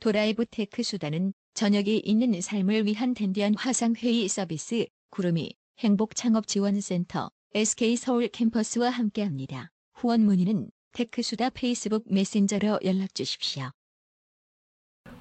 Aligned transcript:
도라이브 0.00 0.44
테크수다는 0.46 1.32
저녁이 1.54 1.98
있는 1.98 2.38
삶을 2.40 2.84
위한 2.86 3.14
댄디한 3.14 3.54
화상회의 3.56 4.28
서비스 4.28 4.86
구루미 5.10 5.54
행복창업지원센터 5.80 7.30
SK 7.54 7.96
서울 7.96 8.28
캠퍼스와 8.28 8.90
함께합니다. 8.90 9.70
후원 9.94 10.22
문의는 10.22 10.68
테크수다 10.92 11.50
페이스북 11.50 12.04
메신저로 12.10 12.80
연락 12.84 13.14
주십시오. 13.14 13.70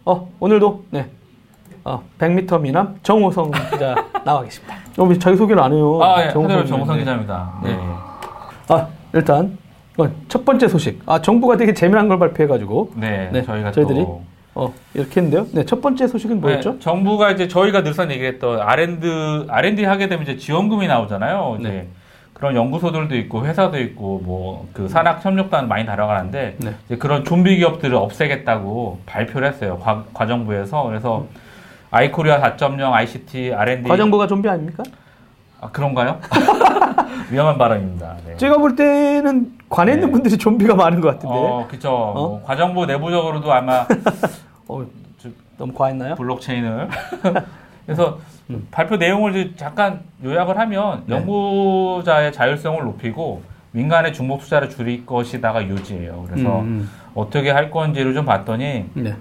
어, 0.04 0.32
오늘도 0.40 0.86
네. 0.92 1.10
어, 1.86 2.04
100m 2.20 2.62
미남 2.62 3.00
정호성 3.04 3.52
기자 3.72 3.96
나와 4.26 4.44
계십니다. 4.44 4.78
어, 4.98 5.04
왜 5.06 5.18
자기 5.18 5.38
소개를 5.38 5.62
안 5.62 5.72
해요? 5.72 6.02
아, 6.02 6.26
예. 6.26 6.32
정호성 6.32 6.94
네. 6.94 7.00
기자입니다. 7.00 7.60
네. 7.64 7.76
네. 7.76 7.82
아, 8.70 8.90
일단 9.14 9.58
어, 9.98 10.10
첫 10.28 10.44
번째 10.44 10.68
소식. 10.68 11.02
아, 11.06 11.22
정부가 11.22 11.56
되게 11.56 11.74
재미난 11.74 12.10
걸 12.10 12.20
발표해 12.20 12.48
가지고 12.48 12.92
네, 12.96 13.30
네, 13.32 13.44
저희가 13.44 13.72
저희들이 13.72 14.00
또 14.02 14.24
어, 14.56 14.74
이렇게 14.94 15.22
했는데요. 15.22 15.48
네, 15.52 15.66
첫 15.66 15.82
번째 15.82 16.08
소식은 16.08 16.40
뭐였죠? 16.42 16.74
네, 16.74 16.80
정부가 16.80 17.32
이제 17.32 17.48
저희가 17.48 17.84
늘상 17.84 18.10
얘기했던 18.10 18.62
R&D 18.62 19.46
R&D 19.50 19.84
하게 19.84 20.08
되면 20.08 20.24
이제 20.24 20.38
지원금이 20.38 20.88
나오잖아요. 20.88 21.58
이제 21.60 21.70
네. 21.70 21.88
그런 22.34 22.56
연구소들도 22.56 23.16
있고 23.18 23.46
회사도 23.46 23.80
있고 23.80 24.22
뭐 24.24 24.68
그 24.74 24.88
산학 24.88 25.24
협력단 25.24 25.68
많이 25.68 25.86
달아가는데 25.86 26.56
네. 26.60 26.74
이제 26.86 26.98
그런 26.98 27.24
좀비 27.24 27.58
기업들을 27.58 27.96
없애겠다고 27.96 29.00
발표를 29.06 29.48
했어요. 29.50 29.80
과, 29.80 30.04
과정부에서 30.14 30.84
그래서 30.84 31.28
아이코리아 31.92 32.42
4.0 32.42 32.92
ICT 32.92 33.54
R&D 33.54 33.88
과정부가 33.88 34.28
좀비 34.28 34.50
아닙니까? 34.50 34.84
아, 35.66 35.70
그런가요? 35.72 36.20
위험한 37.32 37.58
발언입니다. 37.58 38.16
네. 38.26 38.38
제가 38.38 38.58
볼 38.58 38.76
때는 38.76 39.54
관에 39.70 39.94
있는 39.94 40.08
네. 40.08 40.12
분들이 40.12 40.38
좀비가 40.38 40.76
많은 40.76 41.02
것 41.02 41.10
같은데. 41.10 41.36
어, 41.36 41.66
그쵸. 41.68 41.90
뭐 41.90 42.42
과정부 42.44 42.86
내부적으로도 42.86 43.52
아마 43.52 43.88
어, 44.68 44.86
너무 45.58 45.74
과했나요? 45.74 46.16
블록체인을. 46.16 46.90
그래서 47.86 48.20
발표 48.70 48.98
내용을 48.98 49.54
잠깐 49.56 50.02
요약을 50.24 50.58
하면 50.58 51.04
네. 51.08 51.16
연구자의 51.16 52.32
자율성을 52.32 52.84
높이고 52.84 53.42
민간의 53.72 54.14
중복 54.14 54.42
투자를 54.42 54.70
줄일 54.70 55.06
것이다가 55.06 55.68
요지예요. 55.68 56.26
그래서 56.30 56.62
음, 56.62 56.90
어떻게 57.14 57.50
할 57.50 57.72
건지를 57.72 58.14
좀 58.14 58.26
봤더니 58.26 58.86
음. 58.96 59.04
네. 59.04 59.16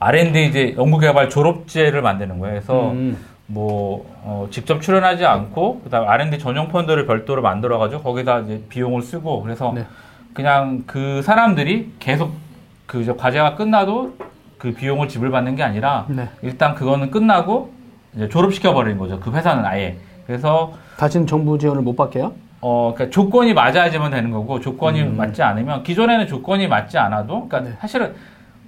R&D 0.00 0.46
이제 0.46 0.74
연구개발 0.76 1.30
졸업제를 1.30 2.02
만드는 2.02 2.38
거예요. 2.38 2.54
그래서 2.54 2.90
음, 2.90 3.16
뭐 3.46 4.06
어, 4.22 4.48
직접 4.50 4.80
출연하지 4.80 5.24
않고 5.24 5.82
그다음 5.84 6.08
R&D 6.08 6.38
전용 6.38 6.68
펀드를 6.68 7.06
별도로 7.06 7.42
만들어가지고 7.42 8.02
거기다 8.02 8.40
이제 8.40 8.62
비용을 8.68 9.02
쓰고 9.02 9.42
그래서 9.42 9.72
네. 9.74 9.86
그냥 10.32 10.84
그 10.86 11.22
사람들이 11.22 11.92
계속 11.98 12.32
그 12.86 13.04
과제가 13.16 13.54
끝나도 13.56 14.16
그 14.58 14.72
비용을 14.72 15.08
지불받는 15.08 15.56
게 15.56 15.62
아니라 15.62 16.06
네. 16.08 16.28
일단 16.42 16.74
그거는 16.74 17.10
끝나고 17.10 17.72
이제 18.14 18.28
졸업시켜 18.28 18.72
버리는 18.72 18.98
거죠. 18.98 19.20
그 19.20 19.30
회사는 19.30 19.64
아예. 19.66 19.98
그래서 20.26 20.72
다시는 20.96 21.26
정부 21.26 21.58
지원을 21.58 21.82
못 21.82 21.96
받게요? 21.96 22.32
어, 22.62 22.94
그러니까 22.94 23.12
조건이 23.12 23.52
맞아야지만 23.52 24.10
되는 24.10 24.30
거고 24.30 24.58
조건이 24.58 25.02
음. 25.02 25.18
맞지 25.18 25.42
않으면 25.42 25.82
기존에는 25.82 26.26
조건이 26.26 26.66
맞지 26.66 26.96
않아도 26.96 27.46
그러니까 27.46 27.60
네. 27.60 27.76
사실은 27.78 28.14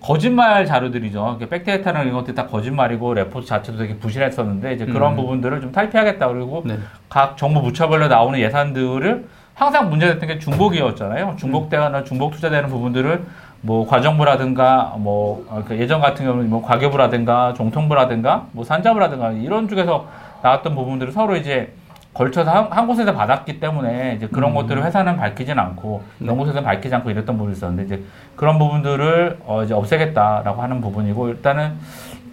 거짓말 0.01 0.67
자료들이죠. 0.67 1.37
이렇게 1.39 1.49
백데이터나 1.49 2.03
이런 2.03 2.15
것들 2.15 2.35
다 2.35 2.47
거짓말이고 2.47 3.15
레포트 3.15 3.47
자체도 3.47 3.79
되게 3.79 3.97
부실했었는데 3.97 4.75
이제 4.75 4.87
그런 4.87 5.13
음. 5.13 5.17
부분들을 5.17 5.61
좀 5.61 5.73
탈피하겠다 5.73 6.29
그리고 6.29 6.63
네. 6.65 6.79
각 7.09 7.37
정부 7.37 7.63
부처별로 7.63 8.09
나오는 8.09 8.39
예산들을 8.39 9.27
항상 9.55 9.89
문제됐던 9.89 10.29
게 10.29 10.39
중복이었잖아요. 10.39 11.31
음. 11.31 11.37
중복되거나 11.37 12.05
중복 12.05 12.33
투자되는 12.33 12.69
부분들을 12.69 13.25
뭐 13.63 13.87
과정부라든가 13.87 14.95
뭐 14.99 15.45
어, 15.49 15.65
그 15.67 15.79
예전 15.79 16.01
같은 16.01 16.25
경우는 16.27 16.51
뭐 16.51 16.63
과교부라든가 16.63 17.55
종통부라든가 17.55 18.47
뭐 18.53 18.65
산자부라든가 18.65 19.33
이런 19.33 19.69
쪽에서 19.69 20.07
나왔던 20.43 20.75
부분들을 20.75 21.13
서로 21.13 21.37
이제 21.37 21.73
걸쳐서 22.17 22.51
한, 22.51 22.73
한 22.73 22.87
곳에서 22.87 23.13
받았기 23.13 23.61
때문에 23.61 24.15
이제 24.17 24.27
그런 24.29 24.53
음. 24.53 24.55
것들을 24.55 24.83
회사는 24.83 25.17
밝히진 25.17 25.59
않고 25.59 26.03
네. 26.19 26.29
연구소에서는 26.29 26.65
밝히지 26.65 26.95
않고 26.95 27.11
이랬던 27.11 27.37
부분이 27.37 27.55
있었는데 27.55 27.85
이제 27.85 28.05
그런 28.37 28.59
부분들을 28.59 29.41
어 29.45 29.63
이제 29.63 29.75
없애겠다라고 29.75 30.63
하는 30.63 30.81
부분이고 30.81 31.29
일단은 31.29 31.75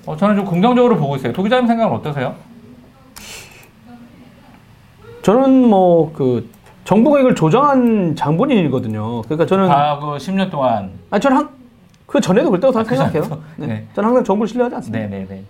어 0.06 0.16
저는 0.16 0.38
좀 0.38 0.46
긍정적으로 0.46 0.96
보고 0.96 1.18
있어요. 1.18 1.34
도 1.34 1.44
기자님 1.44 1.68
생각은 1.68 1.94
어떠세요? 1.98 2.36
저는 5.22 5.68
뭐 5.70 6.12
그 6.14 6.50
정부가 6.86 7.20
이걸 7.20 7.36
조정한 7.36 8.16
장본인이거든요. 8.16 9.22
그러니까 9.24 9.46
저는 9.46 9.68
과거 9.68 10.16
10년 10.16 10.50
동안 10.52 10.92
아 11.10 11.20
저는 11.20 11.38
한, 11.38 11.50
그 12.06 12.20
전에도 12.20 12.50
그랬다고 12.52 12.78
아, 12.78 12.84
생각해요. 12.84 13.22
그 13.22 13.30
전에도? 13.30 13.42
네. 13.58 13.68
네. 13.68 13.88
저는 13.94 14.08
항상 14.10 14.24
정부를 14.24 14.48
신뢰하지 14.48 14.76
않습니다. 14.76 15.08
네네네. 15.08 15.44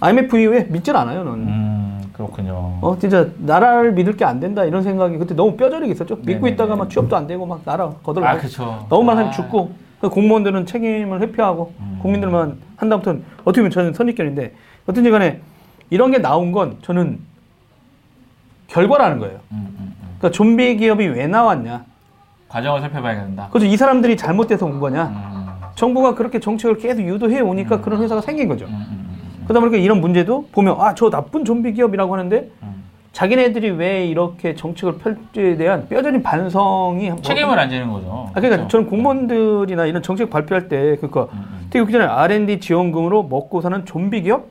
IMF 0.00 0.38
이후에 0.38 0.66
믿질 0.70 0.96
않아요, 0.96 1.24
저는. 1.24 1.38
음 1.46 1.79
그렇군요. 2.26 2.78
어, 2.80 2.96
진짜 3.00 3.28
나라를 3.38 3.92
믿을 3.92 4.16
게 4.16 4.24
안 4.24 4.38
된다 4.40 4.64
이런 4.64 4.82
생각이 4.82 5.16
그때 5.18 5.34
너무 5.34 5.56
뼈저리게 5.56 5.92
있었죠. 5.92 6.16
믿고 6.16 6.32
네네네. 6.32 6.50
있다가 6.50 6.76
막 6.76 6.90
취업도 6.90 7.16
안 7.16 7.26
되고 7.26 7.46
막 7.46 7.62
나라 7.64 7.88
거들고 8.02 8.28
아 8.28 8.36
그렇죠. 8.36 8.86
너무 8.88 9.04
많은 9.04 9.24
사람이 9.24 9.28
아, 9.28 9.32
죽고 9.32 9.72
그 10.00 10.08
공무원들은 10.08 10.66
책임을 10.66 11.20
회피하고 11.22 11.72
음. 11.80 11.98
국민들만 12.02 12.58
한다부터는 12.76 13.24
어떻게 13.42 13.60
보면 13.60 13.70
저는 13.70 13.92
선입견인데 13.94 14.54
어떤지 14.86 15.10
간에 15.10 15.40
이런 15.90 16.10
게 16.10 16.18
나온 16.18 16.52
건 16.52 16.76
저는 16.82 17.18
결과라는 18.68 19.18
거예요. 19.18 19.40
음, 19.52 19.56
음, 19.56 19.76
음. 19.78 19.94
그러니까 20.18 20.30
좀비 20.30 20.76
기업이 20.76 21.06
왜 21.06 21.26
나왔냐? 21.26 21.84
과정을 22.48 22.80
살펴봐야 22.80 23.16
된다. 23.24 23.48
그래서 23.50 23.66
이 23.66 23.76
사람들이 23.76 24.16
잘못돼서 24.16 24.66
온 24.66 24.80
거냐? 24.80 25.04
음, 25.06 25.50
정부가 25.74 26.14
그렇게 26.14 26.40
정책을 26.40 26.78
계속 26.78 27.02
유도해 27.02 27.40
오니까 27.40 27.76
음. 27.76 27.82
그런 27.82 28.02
회사가 28.02 28.20
생긴 28.20 28.48
거죠. 28.48 28.66
음, 29.50 29.54
음, 29.54 29.54
음, 29.54 29.54
그러다 29.54 29.60
보니까 29.60 29.76
이런 29.78 30.00
문제도 30.00 30.46
보면 30.52 30.76
아 30.80 30.94
저 30.94 31.10
나쁜 31.10 31.44
좀비 31.44 31.72
기업이라고 31.74 32.12
하는데 32.14 32.50
음. 32.62 32.84
자기네들이 33.12 33.70
왜 33.70 34.06
이렇게 34.06 34.54
정책을 34.54 34.98
펼지에 34.98 35.56
대한 35.56 35.88
뼈저린 35.88 36.22
반성이 36.22 37.10
뭐- 37.10 37.20
책임을 37.22 37.58
안 37.58 37.68
지는 37.68 37.90
거죠. 37.92 38.08
아, 38.28 38.32
그러니까 38.34 38.56
그렇죠? 38.56 38.68
저는 38.68 38.86
공무원들이나 38.86 39.86
이런 39.86 40.02
정책 40.02 40.30
발표할 40.30 40.68
때 40.68 40.96
그러니까 40.96 41.22
음, 41.32 41.38
음. 41.38 41.66
되게 41.70 41.80
웃기잖아요. 41.82 42.08
R&D 42.10 42.60
지원금으로 42.60 43.24
먹고 43.24 43.60
사는 43.60 43.84
좀비 43.84 44.22
기업, 44.22 44.46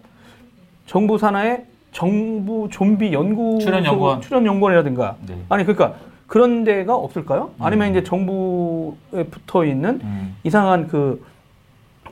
정부 0.86 1.18
산하의 1.18 1.66
정부 1.92 2.68
좀비 2.70 3.14
연구 3.14 3.60
출연 3.60 3.86
연구원. 3.86 4.22
출연 4.22 4.46
연구원이라든가 4.46 5.16
네. 5.28 5.36
아니 5.50 5.64
그러니까 5.64 5.94
그런 6.28 6.64
데가 6.64 6.96
없을까요? 6.96 7.52
아니면 7.60 7.90
이제 7.90 8.04
정부에 8.04 9.24
붙어 9.32 9.66
있는 9.66 10.00
음. 10.04 10.36
이상한 10.44 10.88
그 10.88 11.24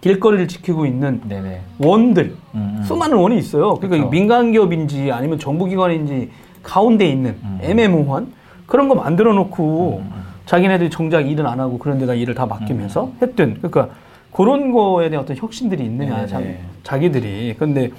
길거리를 0.01 0.47
지키고 0.47 0.85
있는 0.85 1.21
네네. 1.27 1.61
원들 1.79 2.35
음, 2.55 2.75
음. 2.77 2.83
수많은 2.83 3.17
원이 3.17 3.37
있어요. 3.37 3.75
그러니까 3.75 3.97
그쵸. 3.97 4.07
이 4.07 4.09
민간 4.09 4.51
기업인지 4.51 5.11
아니면 5.11 5.39
정부 5.39 5.65
기관인지 5.65 6.31
가운데 6.63 7.07
있는 7.07 7.37
음. 7.43 7.59
애매모호한 7.61 8.33
그런 8.65 8.87
거 8.87 8.95
만들어 8.95 9.33
놓고 9.33 10.03
음, 10.03 10.11
음. 10.13 10.23
자기네들이 10.45 10.89
정작 10.89 11.21
일은 11.29 11.45
안 11.45 11.59
하고 11.59 11.77
그런 11.77 11.97
데다 11.99 12.13
일을 12.13 12.35
다 12.35 12.45
맡기면서 12.45 13.11
했든 13.21 13.55
그러니까 13.55 13.89
그런 14.31 14.71
거에 14.71 15.09
대한 15.09 15.23
어떤 15.23 15.35
혁신들이 15.35 15.83
있느냐 15.85 16.25
네네. 16.25 16.27
자, 16.27 16.41
자기들이 16.83 17.55
근데 17.57 17.89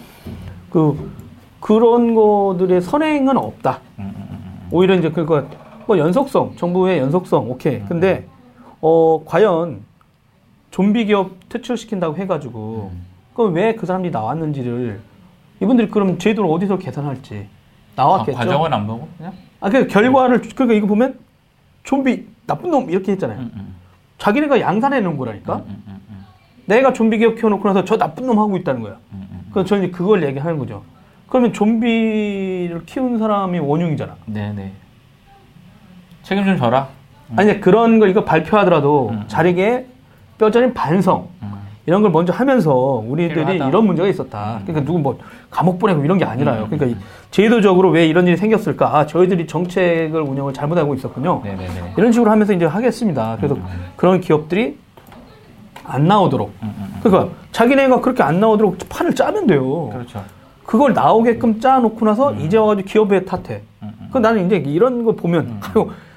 그 0.70 1.10
그런 1.60 2.14
거들의 2.14 2.80
선행은 2.80 3.36
없다. 3.36 3.80
음, 3.98 4.12
음, 4.16 4.28
음. 4.30 4.68
오히려 4.70 4.94
이제 4.94 5.10
그거 5.10 5.44
뭐 5.86 5.98
연속성 5.98 6.54
정부의 6.56 6.98
연속성 6.98 7.46
음. 7.46 7.50
오케이. 7.50 7.80
근데 7.88 8.26
어 8.80 9.22
과연 9.24 9.80
좀비 10.70 11.06
기업 11.06 11.48
퇴출시킨다고 11.48 12.16
해가지고 12.16 12.90
음. 12.92 13.06
그럼 13.34 13.54
왜 13.54 13.74
그 13.76 13.86
사람들이 13.86 14.10
나왔는지를 14.12 15.00
이분들이 15.60 15.88
그럼 15.88 16.18
제도를 16.18 16.50
어디서 16.50 16.78
계산할지 16.78 17.48
아, 17.96 18.02
나왔겠죠. 18.02 18.36
과정은 18.38 18.72
안 18.72 18.86
보고 18.86 19.08
그냥? 19.16 19.32
아, 19.60 19.70
그 19.70 19.86
결과를 19.86 20.40
그러니까 20.54 20.74
이거 20.74 20.86
보면 20.86 21.18
좀비 21.84 22.26
나쁜 22.46 22.70
놈 22.70 22.90
이렇게 22.90 23.12
했잖아요. 23.12 23.38
음, 23.38 23.50
음. 23.54 23.74
자기네가 24.18 24.60
양산해 24.60 25.00
놓은 25.00 25.16
거라니까. 25.16 25.56
음, 25.56 25.82
음, 25.88 26.00
음. 26.10 26.24
내가 26.66 26.92
좀비 26.92 27.18
기업 27.18 27.36
키워놓고 27.36 27.66
나서 27.68 27.84
저 27.84 27.96
나쁜 27.96 28.26
놈 28.26 28.38
하고 28.38 28.56
있다는 28.56 28.82
거야. 28.82 28.96
그래서 29.52 29.66
저는 29.68 29.84
이제 29.84 29.92
그걸 29.92 30.22
얘기하는 30.24 30.58
거죠. 30.58 30.82
그러면 31.28 31.52
좀비를 31.52 32.84
키운 32.86 33.18
사람이 33.18 33.58
원흉이잖아. 33.58 34.16
네네. 34.26 34.72
책임 36.22 36.44
좀 36.44 36.56
져라. 36.56 36.88
아니 37.36 37.60
그런 37.60 37.98
걸 37.98 38.10
이거 38.10 38.24
발표하더라도 38.24 39.10
음. 39.10 39.24
자리게 39.26 39.87
뼈저린 40.38 40.72
반성 40.72 41.28
음. 41.42 41.52
이런 41.86 42.02
걸 42.02 42.10
먼저 42.10 42.32
하면서 42.32 42.72
우리들이 42.74 43.44
필요하다. 43.44 43.68
이런 43.68 43.86
문제가 43.86 44.08
있었다. 44.08 44.58
음. 44.58 44.62
그러니까 44.66 44.86
누구 44.86 44.98
뭐 44.98 45.18
감옥 45.50 45.78
보내고 45.78 46.04
이런 46.04 46.18
게 46.18 46.24
아니라요. 46.24 46.64
음. 46.64 46.70
그러니까 46.70 46.86
이 46.86 47.02
제도적으로 47.30 47.90
왜 47.90 48.06
이런 48.06 48.26
일이 48.26 48.36
생겼을까? 48.36 48.96
아, 48.96 49.06
저희들이 49.06 49.46
정책을 49.46 50.20
운영을 50.20 50.52
잘못하고 50.52 50.94
있었군요. 50.94 51.40
네네네. 51.44 51.94
이런 51.96 52.12
식으로 52.12 52.30
하면서 52.30 52.52
이제 52.52 52.66
하겠습니다. 52.66 53.36
그래서 53.36 53.54
음. 53.54 53.64
그런 53.96 54.20
기업들이 54.20 54.78
안 55.84 56.06
나오도록. 56.06 56.52
그러니까 57.02 57.34
자기네가 57.52 58.00
그렇게 58.02 58.22
안 58.22 58.38
나오도록 58.40 58.76
판을 58.90 59.14
짜면 59.14 59.46
돼요. 59.46 59.88
그렇죠. 59.88 60.22
그걸 60.66 60.92
나오게끔 60.92 61.60
짜놓고 61.60 62.04
나서 62.04 62.32
음. 62.32 62.40
이제 62.40 62.58
와가지고 62.58 62.86
기업에 62.86 63.24
탓해. 63.24 63.62
그 64.12 64.18
나는 64.18 64.44
이제 64.44 64.56
이런 64.56 65.04
거 65.04 65.12
보면 65.12 65.60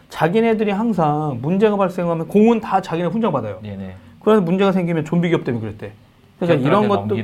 자기네들이 0.10 0.72
항상 0.72 1.40
문제가 1.42 1.78
발생하면 1.78 2.28
공은 2.28 2.60
다 2.60 2.82
자기네 2.82 3.08
훈장 3.08 3.32
받아요. 3.32 3.60
네네. 3.64 3.96
그래서 4.24 4.42
문제가 4.42 4.72
생기면 4.72 5.06
좀비 5.06 5.30
기업 5.30 5.44
때문에 5.44 5.62
그랬대. 5.62 5.92
그러니까 6.40 6.68
이런 6.68 6.88
것도 6.88 7.16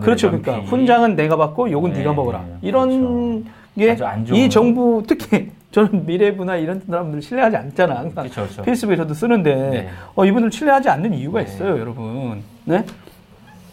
그렇죠. 0.00 0.28
그러니까 0.30 0.60
훈장은 0.60 1.16
내가 1.16 1.36
받고 1.36 1.70
욕은 1.70 1.92
네, 1.92 1.98
네가 1.98 2.12
먹어라. 2.14 2.44
이런 2.62 3.44
아주 3.90 4.04
안게 4.06 4.32
좋은- 4.32 4.36
이 4.36 4.50
정부 4.50 5.02
특히 5.06 5.50
저는 5.70 6.06
미래부나 6.06 6.56
이런 6.56 6.80
사람들 6.80 7.20
신뢰하지 7.20 7.56
않잖아. 7.56 7.96
항상 7.96 8.24
그렇죠, 8.24 8.42
그렇죠. 8.42 8.62
페이스북에 8.62 8.96
저도 8.96 9.12
쓰는데 9.12 9.54
네. 9.54 9.88
어, 10.14 10.24
이분들 10.24 10.50
신뢰하지 10.50 10.88
않는 10.88 11.12
이유가 11.12 11.40
네. 11.40 11.46
있어요, 11.46 11.78
여러분. 11.78 12.42
네? 12.64 12.84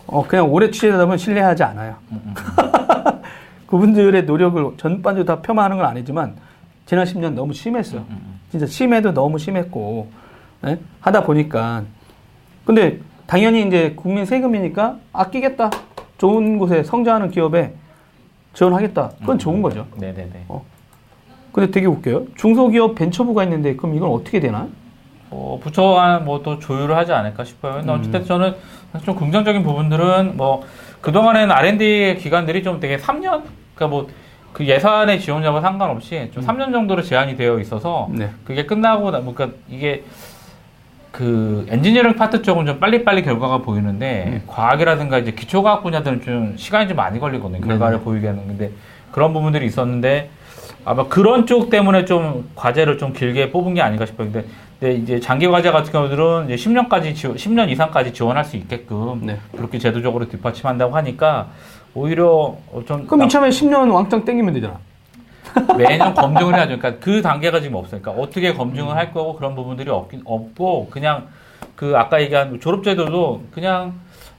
어, 0.07 0.25
그냥 0.27 0.51
오래 0.51 0.69
취재하다 0.69 1.05
보면 1.05 1.17
신뢰하지 1.17 1.63
않아요. 1.63 1.95
음, 2.11 2.21
음. 2.25 2.33
그분들의 3.67 4.23
노력을 4.25 4.71
전반적으로 4.77 5.25
다 5.25 5.41
폄하하는 5.41 5.77
건 5.77 5.85
아니지만 5.87 6.35
지난 6.85 7.05
10년 7.05 7.33
너무 7.33 7.53
심했어요. 7.53 8.01
음, 8.01 8.05
음. 8.09 8.39
진짜 8.51 8.65
심해도 8.67 9.11
너무 9.13 9.39
심했고 9.39 10.07
예? 10.67 10.77
하다 10.99 11.23
보니까 11.23 11.83
근데 12.65 12.99
당연히 13.27 13.65
이제 13.65 13.93
국민 13.95 14.25
세금이니까 14.25 14.97
아끼겠다. 15.13 15.71
좋은 16.17 16.57
곳에 16.57 16.83
성장하는 16.83 17.31
기업에 17.31 17.73
지원하겠다. 18.53 19.11
그건 19.19 19.37
좋은 19.39 19.61
거죠. 19.61 19.85
네네네. 19.97 20.45
근데 21.51 21.71
되게 21.71 21.85
웃겨요. 21.87 22.27
중소기업 22.35 22.95
벤처부가 22.95 23.43
있는데 23.43 23.75
그럼 23.75 23.95
이건 23.95 24.09
어떻게 24.09 24.39
되나? 24.39 24.67
뭐 25.29 25.59
부처가 25.59 26.19
뭐또 26.19 26.59
조율을 26.59 26.95
하지 26.95 27.13
않을까 27.13 27.43
싶어요. 27.43 27.75
근데 27.75 27.91
음. 27.91 27.99
어쨌든 27.99 28.25
저는 28.25 28.55
사실 28.91 29.05
좀 29.05 29.15
긍정적인 29.15 29.63
부분들은 29.63 30.37
뭐 30.37 30.63
그동안에는 31.01 31.51
R&D 31.51 32.17
기간들이 32.19 32.63
좀 32.63 32.79
되게 32.79 32.97
3년 32.97 33.43
그러니까 33.75 33.87
뭐 33.87 34.07
그 34.55 34.65
예산의 34.65 35.19
지원 35.19 35.43
여부 35.43 35.59
상관없이 35.59 36.31
좀 36.33 36.41
3년 36.41 36.71
정도로 36.71 37.01
제한이 37.01 37.35
되어 37.35 37.59
있어서 37.59 38.07
네. 38.09 38.29
그게 38.45 38.65
끝나고 38.65 39.11
나 39.11 39.19
그러니까 39.19 39.49
이게 39.69 40.05
그 41.15 41.65
엔지니어링 41.69 42.15
파트 42.15 42.41
쪽은 42.41 42.65
좀 42.65 42.77
빨리빨리 42.77 43.23
결과가 43.23 43.59
보이는데 43.59 44.25
음. 44.27 44.41
과학이라든가 44.47 45.19
이제 45.19 45.31
기초과학 45.31 45.81
분야들은 45.81 46.21
좀 46.21 46.53
시간이 46.57 46.89
좀 46.89 46.97
많이 46.97 47.21
걸리거든요. 47.21 47.65
결과를 47.65 47.99
네네. 47.99 48.03
보이게 48.03 48.27
하는 48.27 48.45
건데 48.45 48.71
그런 49.13 49.31
부분들이 49.31 49.65
있었는데 49.65 50.29
아마 50.83 51.07
그런 51.07 51.45
쪽 51.45 51.69
때문에 51.69 52.03
좀 52.03 52.49
과제를 52.55 52.97
좀 52.97 53.13
길게 53.13 53.51
뽑은 53.51 53.75
게 53.75 53.81
아닌가 53.81 54.05
싶어요. 54.05 54.29
근데, 54.29 54.45
근데 54.77 54.95
이제 54.95 55.19
장기 55.21 55.47
과제 55.47 55.71
같은 55.71 55.89
경우들은 55.93 56.49
이제 56.49 56.55
10년까지 56.55 57.15
지원, 57.15 57.37
10년 57.37 57.69
이상까지 57.69 58.11
지원할 58.11 58.43
수 58.43 58.57
있게끔 58.57 59.21
네. 59.23 59.37
그렇게 59.55 59.79
제도적으로 59.79 60.27
뒷받침한다고 60.27 60.97
하니까 60.97 61.47
오히려 61.93 62.57
어, 62.73 62.83
좀 62.85 63.07
그럼 63.07 63.25
이참에 63.25 63.47
10년 63.47 63.89
왕창 63.89 64.25
땡기면 64.25 64.53
되잖아. 64.55 64.79
매년 65.77 66.13
검증을 66.13 66.55
해야죠. 66.55 66.77
그러니까 66.77 66.99
그 67.03 67.21
단계가 67.21 67.59
지금 67.61 67.75
없어요. 67.75 68.01
그러니까 68.01 68.21
어떻게 68.23 68.53
검증을 68.53 68.95
할 68.95 69.11
거고 69.13 69.35
그런 69.35 69.55
부분들이 69.55 69.89
없긴 69.89 70.21
없고 70.25 70.87
그냥 70.89 71.27
그 71.75 71.93
아까 71.95 72.21
얘기한 72.21 72.59
졸업제도도 72.59 73.43
그냥 73.51 73.93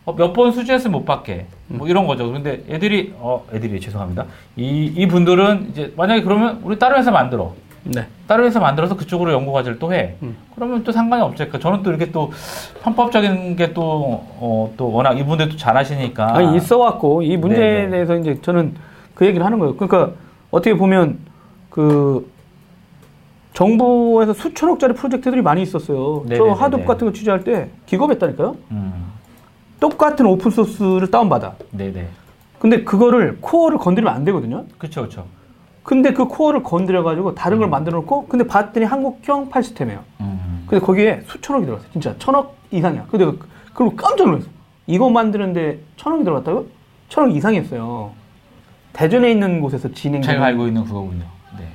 어, 0.04 0.12
몇번 0.12 0.52
수지했으면 0.52 0.92
못 0.92 1.04
받게 1.04 1.46
뭐 1.66 1.88
이런 1.88 2.06
거죠. 2.06 2.30
근데 2.32 2.62
애들이 2.68 3.12
어 3.18 3.44
애들이 3.52 3.80
죄송합니다. 3.80 4.24
이 4.56 4.92
이 4.96 5.06
분들은 5.08 5.68
이제 5.70 5.92
만약에 5.96 6.22
그러면 6.22 6.60
우리 6.62 6.78
다른 6.78 6.98
회사 6.98 7.10
만들어. 7.10 7.54
네. 7.82 8.04
다른 8.26 8.44
회사 8.44 8.58
만들어서 8.60 8.96
그쪽으로 8.96 9.32
연구 9.32 9.52
과제를 9.52 9.78
또 9.78 9.92
해. 9.92 10.14
음. 10.22 10.36
그러면 10.54 10.82
또 10.84 10.90
상관이 10.92 11.22
없죠. 11.22 11.36
그러니까 11.44 11.58
저는 11.60 11.82
또 11.82 11.90
이렇게 11.90 12.10
또 12.10 12.32
편법적인 12.82 13.56
게또 13.56 13.82
어, 14.38 14.72
또 14.76 14.92
워낙 14.92 15.18
이분들도 15.18 15.56
잘하시니까. 15.56 16.36
아니 16.36 16.56
있어왔고 16.56 17.22
이 17.22 17.36
문제에 17.36 17.74
네네. 17.82 17.90
대해서 17.90 18.16
이제 18.16 18.40
저는 18.42 18.74
그 19.14 19.26
얘기를 19.26 19.44
하는 19.46 19.58
거예요. 19.58 19.76
그러니까 19.76 20.12
어떻게 20.56 20.74
보면 20.74 21.18
그 21.68 22.26
정부에서 23.52 24.32
수천억짜리 24.32 24.94
프로젝트들이 24.94 25.42
많이 25.42 25.60
있었어요. 25.62 26.22
저 26.24 26.28
네네네네. 26.30 26.54
Hadoop 26.58 26.86
같은 26.86 27.06
거 27.06 27.12
취재할 27.12 27.44
때 27.44 27.68
기겁했다니까요. 27.84 28.56
음. 28.70 29.06
똑같은 29.78 30.24
open 30.24 30.50
source를 30.50 31.10
다운받아. 31.10 31.54
네네. 31.72 32.08
근데 32.58 32.84
그거를 32.84 33.36
코어를 33.42 33.76
건드리면 33.78 34.14
안 34.14 34.24
되거든요. 34.24 34.64
그렇죠, 34.78 35.02
그렇죠. 35.02 35.26
근데 35.82 36.12
그 36.14 36.24
코어를 36.26 36.62
건드려가지고 36.62 37.34
다른 37.34 37.58
걸 37.58 37.68
만들어 37.68 37.98
놓고 37.98 38.26
근데 38.28 38.46
봤더니 38.46 38.86
한국형 38.86 39.50
파일 39.50 39.62
시스템이에요. 39.62 40.00
음. 40.22 40.64
근데 40.66 40.84
거기에 40.84 41.22
수천억이 41.26 41.66
들어갔어요. 41.66 41.92
진짜 41.92 42.14
천억 42.18 42.56
이상이야. 42.70 43.06
근데 43.10 43.26
그- 43.26 43.38
그리고 43.74 43.94
깜짝 43.94 44.26
놀랐어. 44.26 44.46
이거 44.86 45.10
만드는데 45.10 45.80
천억이 45.98 46.24
들어갔다고? 46.24 46.66
천억 47.10 47.30
이상이었어요. 47.34 48.10
대전에 48.96 49.30
있는 49.30 49.60
곳에서 49.60 49.92
진행. 49.92 50.22
제가 50.22 50.46
알고 50.46 50.66
있는 50.68 50.82
그거군요. 50.84 51.24
네. 51.58 51.66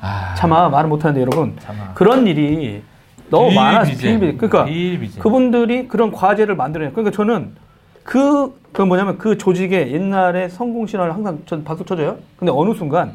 아, 0.00 0.34
차마 0.36 0.68
말을 0.68 0.88
못하는데 0.90 1.20
여러분 1.20 1.56
차마. 1.60 1.94
그런 1.94 2.26
일이 2.26 2.82
너무 3.30 3.52
많아서 3.52 3.92
비일비재. 3.92 4.08
비일비재. 4.18 4.36
그러니까 4.36 4.64
비일비재. 4.64 5.20
그분들이 5.20 5.86
그런 5.86 6.10
과제를 6.10 6.56
만들어내요. 6.56 6.92
그러니까 6.92 7.14
저는 7.16 7.54
그, 8.02 8.58
그 8.72 8.82
뭐냐면 8.82 9.16
그 9.16 9.38
조직의 9.38 9.92
옛날에 9.92 10.48
성공 10.48 10.88
신화를 10.88 11.14
항상 11.14 11.42
전 11.46 11.62
박수 11.62 11.84
쳐줘요. 11.84 12.18
근데 12.36 12.50
어느 12.52 12.74
순간 12.74 13.12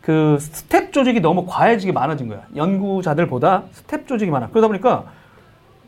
그 0.00 0.38
스태프 0.40 0.92
조직이 0.92 1.20
너무 1.20 1.46
과해지게 1.46 1.90
많아진 1.90 2.28
거야. 2.28 2.42
연구자들보다 2.54 3.64
스태프 3.72 4.06
조직이 4.06 4.30
많아. 4.30 4.50
그러다 4.50 4.68
보니까 4.68 5.04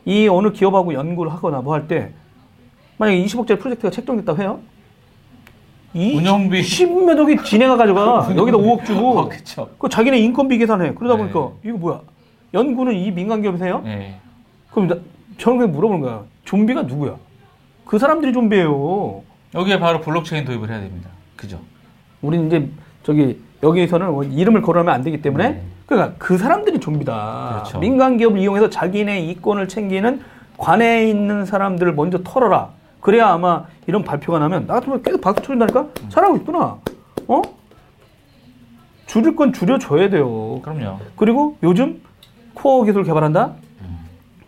이 0.03 0.27
어느 0.27 0.51
기업하고 0.51 0.93
연구를 0.93 1.31
하거나 1.31 1.61
뭐 1.61 1.73
할 1.73 1.87
때 1.87 2.11
만약에 2.97 3.23
20억짜리 3.23 3.59
프로젝트가 3.61 3.89
책정됐다고 3.89 4.41
해요. 4.41 4.59
이 5.93 6.17
운영비. 6.17 6.61
10몇 6.61 7.19
억이 7.19 7.43
진행해 7.43 7.75
가져가 7.75 8.27
여기다 8.35 8.57
5억 8.57 8.85
주고 8.85 9.19
어, 9.19 9.29
그쵸. 9.29 9.69
그 9.77 9.89
자기네 9.89 10.19
인건비 10.19 10.57
계산해. 10.57 10.93
그러다 10.93 11.15
네. 11.15 11.29
보니까 11.31 11.55
이거 11.65 11.77
뭐야? 11.77 12.01
연구는 12.53 12.95
이 12.95 13.11
민간 13.11 13.41
기업에서 13.41 13.65
해요? 13.65 13.81
네. 13.83 14.15
그럼 14.71 14.87
나, 14.87 14.95
저는 15.37 15.57
그냥 15.59 15.71
물어보는 15.73 16.01
거야. 16.01 16.23
좀비가 16.45 16.83
누구야? 16.83 17.15
그 17.85 17.99
사람들이 17.99 18.31
좀비예요. 18.33 19.21
여기에 19.53 19.79
바로 19.79 19.99
블록체인 20.01 20.45
도입을 20.45 20.69
해야 20.69 20.79
됩니다. 20.79 21.09
그죠? 21.35 21.59
우리는 22.21 22.47
이제 22.47 22.69
저기 23.03 23.39
여기에서는 23.63 24.11
뭐 24.11 24.23
이름을 24.23 24.61
거론하면 24.61 24.93
안 24.93 25.03
되기 25.03 25.21
때문에 25.21 25.49
네. 25.49 25.61
그러니까 25.85 26.15
그 26.17 26.37
사람들이 26.37 26.79
좀비다. 26.79 27.49
그렇죠. 27.63 27.79
민간 27.79 28.17
기업을 28.17 28.39
이용해서 28.39 28.69
자기네 28.69 29.21
이권을 29.25 29.67
챙기는 29.67 30.21
관에 30.57 31.09
있는 31.09 31.45
사람들을 31.45 31.93
먼저 31.93 32.19
털어라. 32.23 32.69
그래야 33.01 33.29
아마 33.29 33.65
이런 33.87 34.03
발표가 34.03 34.39
나면 34.39 34.67
나 34.67 34.75
같으면 34.75 35.01
계속 35.03 35.19
박수 35.21 35.41
쳐준다니까 35.41 35.87
잘하고 36.09 36.37
있구나. 36.37 36.77
어? 37.27 37.41
줄일 39.07 39.35
건 39.35 39.51
줄여줘야 39.51 40.09
돼요. 40.09 40.61
그럼요. 40.61 40.99
그리고 41.17 41.57
요즘 41.63 42.01
코어 42.53 42.83
기술 42.85 43.03
개발한다? 43.03 43.55
음. 43.81 43.97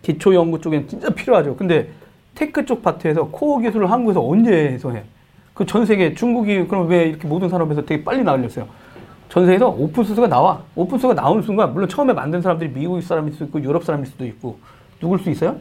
기초 0.02 0.34
연구 0.34 0.62
쪽엔 0.62 0.88
진짜 0.88 1.10
필요하죠. 1.10 1.56
근데 1.58 1.90
tech 2.36 2.66
쪽 2.66 2.82
파트에서 2.82 3.28
코어 3.28 3.60
기술을 3.60 3.92
한국에서 3.92 4.26
언제 4.26 4.52
해서 4.69 4.92
해? 4.92 5.04
그 5.54 5.66
전 5.66 5.86
세계 5.86 6.14
중국이 6.16 6.66
그럼 6.68 6.88
왜 6.88 7.06
이렇게 7.10 7.28
모든 7.28 7.50
산업에서 7.50 7.83
되게 7.86 8.04
빨리 8.04 8.24
나올렸어요? 8.24 8.68
전 9.30 9.45
세계에서 9.45 9.69
open 9.69 9.89
source가 9.89 10.28
나와. 10.28 10.62
open 10.76 10.88
source가 10.88 11.14
나오는 11.14 11.42
순간 11.44 11.74
물론 11.74 11.90
처음에 11.90 12.14
만든 12.14 12.42
사람들이 12.42 12.72
미국 12.72 13.02
사람일 13.02 13.33
수도 13.33 13.45
있고 13.45 13.62
유럽 13.62 13.83
사람일 13.83 14.06
수도 14.07 14.26
있고 14.26 14.57
누굴 15.00 15.19
수 15.19 15.30
있어요? 15.30 15.57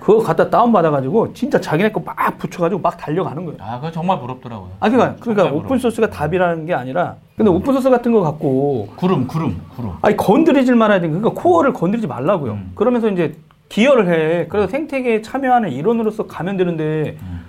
그거 0.00 0.18
갖다 0.22 0.48
다운받아가지고 0.48 1.34
진짜 1.34 1.60
자기네 1.60 1.92
거 1.92 2.00
막 2.00 2.16
붙여가지고 2.38 2.80
막 2.80 2.96
달려가는 2.96 3.44
거예요. 3.44 3.58
아, 3.60 3.76
그거 3.78 3.90
정말 3.92 4.18
부럽더라고요. 4.20 4.70
아, 4.80 4.88
그러니까, 4.88 5.16
그러니까 5.20 5.44
정말 5.44 5.64
open 5.64 5.79
source가 5.79 6.08
답이라는 6.10 6.64
게 6.66 6.74
아니라 6.74 7.16
근데 7.36 7.50
open 7.50 7.66
source 7.66 7.90
같은 7.90 8.12
거 8.12 8.20
갖고 8.22 8.88
구름, 8.96 9.26
구름, 9.26 9.60
구름. 9.76 9.92
아니 10.02 10.16
건드리질 10.16 10.74
말아야 10.74 11.00
돼. 11.00 11.08
그러니까 11.08 11.30
코어를 11.30 11.72
건드리지 11.74 12.06
말라고요. 12.06 12.52
음. 12.52 12.72
그러면서 12.74 13.08
이제 13.10 13.36
기여를 13.68 14.08
해. 14.08 14.46
그래서 14.48 14.66
생태계에 14.68 15.22
참여하는 15.22 15.70
일원으로서 15.70 16.26
가면 16.26 16.56
되는데 16.56 17.16
음. 17.22 17.44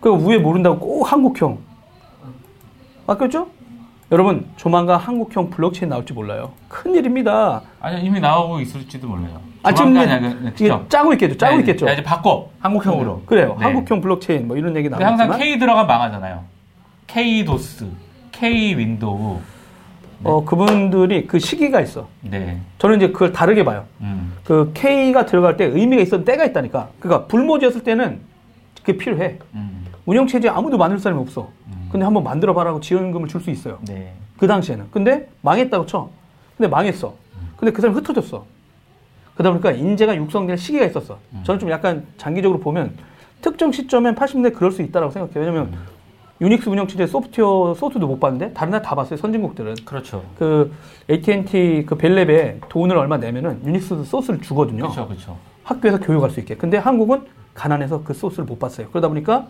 그 0.00 0.12
위에 0.26 0.38
모른다고 0.38 0.78
꼭 0.78 1.12
한국형. 1.12 1.58
아꼈죠? 3.06 3.48
여러분 4.12 4.46
조만간 4.56 5.00
한국형 5.00 5.48
블록체인 5.48 5.88
나올지 5.88 6.12
몰라요. 6.12 6.52
큰일입니다. 6.68 7.62
아니, 7.80 8.04
이미 8.04 8.20
나오고 8.20 8.60
있을지도 8.60 9.08
몰라요. 9.08 9.40
아 9.62 9.72
지금 9.72 9.94
네, 9.94 10.52
이게? 10.54 10.70
짜고 10.90 11.14
있겠죠. 11.14 11.38
짜고 11.38 11.54
네, 11.56 11.60
있겠죠. 11.60 11.86
야, 11.86 11.92
이제 11.94 12.02
바꿔. 12.02 12.50
한국형으로. 12.60 13.22
그래요. 13.24 13.56
네. 13.58 13.64
한국형 13.64 14.02
블록체인 14.02 14.46
뭐 14.46 14.58
이런 14.58 14.76
얘기 14.76 14.90
근데 14.90 15.02
항상 15.02 15.38
K 15.38 15.58
들어가 15.58 15.84
망하잖아요. 15.84 16.44
K 17.06 17.42
DOS, 17.46 17.86
K 18.32 18.76
Windows. 18.76 19.40
어 20.24 20.44
그분들이 20.44 21.26
그 21.26 21.38
시기가 21.38 21.80
있어. 21.80 22.06
네. 22.20 22.60
저는 22.78 22.98
이제 22.98 23.08
그걸 23.12 23.32
다르게 23.32 23.64
봐요. 23.64 23.84
음. 24.02 24.34
그 24.44 24.72
K가 24.74 25.24
들어갈 25.24 25.56
때 25.56 25.64
의미가 25.64 26.02
있었던 26.02 26.26
때가 26.26 26.44
있다니까. 26.44 26.90
그러니까 27.00 27.26
불모지였을 27.28 27.82
때는 27.82 28.20
그게 28.76 28.98
필요해. 28.98 29.38
음. 29.54 29.86
운영체제 30.04 30.50
아무도 30.50 30.76
만들 30.76 30.98
사람이 30.98 31.18
없어. 31.22 31.48
음. 31.92 32.00
근데 32.00 32.04
한번 32.04 32.24
만들어 32.24 32.54
봐라고 32.54 32.80
지원금을 32.80 33.28
줄 33.28 33.40
수 33.40 33.50
있어요. 33.50 33.78
네. 33.86 34.12
그 34.38 34.46
당시에는. 34.46 34.86
근데 34.90 35.28
망했다고 35.42 35.86
쳐. 35.86 36.08
근데 36.56 36.68
망했어. 36.68 37.14
근데 37.56 37.72
그 37.72 37.80
사람이 37.80 37.98
흩어졌어. 37.98 38.44
그러다 39.34 39.50
보니까 39.50 39.70
인재가 39.72 40.16
육성될 40.16 40.58
시기가 40.58 40.84
있었어. 40.86 41.18
저는 41.44 41.58
좀 41.60 41.70
약간 41.70 42.04
장기적으로 42.16 42.58
보면 42.60 42.92
특정 43.40 43.72
시점엔 43.72 44.14
80년대 44.14 44.54
그럴 44.54 44.72
수 44.72 44.82
있다고 44.82 45.10
생각해요. 45.10 45.40
왜냐면 45.40 45.72
유닉스 46.40 46.68
운영 46.68 46.88
체제 46.88 47.06
소프트웨어 47.06 47.74
소프트도 47.74 48.06
못 48.06 48.18
봤는데 48.18 48.52
다른 48.52 48.72
나라 48.72 48.82
다 48.82 48.94
봤어요. 48.96 49.16
선진국들은. 49.16 49.76
그렇죠. 49.84 50.24
그 50.38 50.72
AT&T 51.10 51.84
그 51.86 51.96
벨랩에 51.96 52.68
돈을 52.68 52.96
얼마 52.96 53.16
내면은 53.16 53.60
유닉스 53.64 54.04
소스를 54.04 54.40
주거든요. 54.40 54.82
그렇죠, 54.82 55.06
그렇죠. 55.06 55.36
학교에서 55.62 55.98
교육할 56.00 56.30
수 56.30 56.40
있게. 56.40 56.56
근데 56.56 56.78
한국은 56.78 57.22
가난해서 57.54 58.02
그 58.02 58.12
소스를 58.12 58.44
못 58.44 58.58
봤어요. 58.58 58.88
그러다 58.88 59.08
보니까 59.08 59.46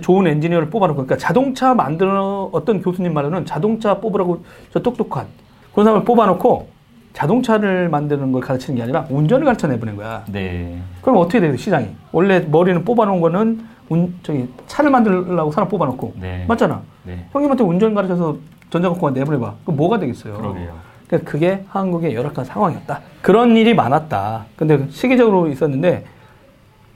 좋은 0.00 0.26
엔지니어를 0.26 0.70
뽑아놓고 0.70 1.04
그러니까 1.04 1.16
자동차 1.16 1.74
만드는 1.74 2.12
어떤 2.52 2.80
교수님 2.80 3.12
말로는 3.12 3.46
자동차 3.46 3.98
뽑으라고 3.98 4.44
저 4.72 4.80
똑똑한 4.80 5.26
그런 5.72 5.84
사람을 5.86 6.04
뽑아놓고 6.04 6.68
자동차를 7.12 7.88
만드는 7.88 8.30
걸 8.30 8.40
가르치는 8.40 8.76
게 8.76 8.82
아니라 8.82 9.06
운전을 9.10 9.44
가르쳐 9.44 9.66
내보낸 9.66 9.96
거야. 9.96 10.24
네. 10.28 10.80
그럼 11.02 11.16
어떻게 11.18 11.40
돼요 11.40 11.56
시장이? 11.56 11.88
원래 12.12 12.40
머리는 12.40 12.84
뽑아놓은 12.84 13.20
거는 13.20 13.66
운, 13.88 14.14
저기 14.22 14.48
차를 14.68 14.90
만들려고 14.90 15.50
사람 15.50 15.68
뽑아놓고 15.68 16.14
네. 16.20 16.44
맞잖아. 16.46 16.82
네. 17.02 17.26
형님한테 17.32 17.64
운전 17.64 17.94
가르쳐서 17.94 18.36
전자공학 18.70 19.14
내보내봐. 19.14 19.54
그럼 19.64 19.76
뭐가 19.76 19.98
되겠어요? 19.98 20.36
그러게요. 20.36 20.74
그러니까 21.08 21.30
그게 21.30 21.64
한국의 21.68 22.14
열악한 22.14 22.44
상황이었다. 22.44 23.00
그런 23.20 23.56
일이 23.56 23.74
많았다. 23.74 24.46
근데 24.54 24.86
시기적으로 24.90 25.48
있었는데 25.48 26.04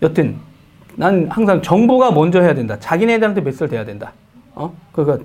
여튼 0.03 0.37
난 0.97 1.29
항상 1.29 1.63
정부가 1.63 2.11
먼저 2.13 2.41
해야 2.41 2.55
된다. 2.55 2.79
자기네들한테 2.79 3.41
메시를 3.41 3.69
대야 3.69 3.85
된다. 3.85 4.13
어? 4.55 4.73
그러니까 4.93 5.25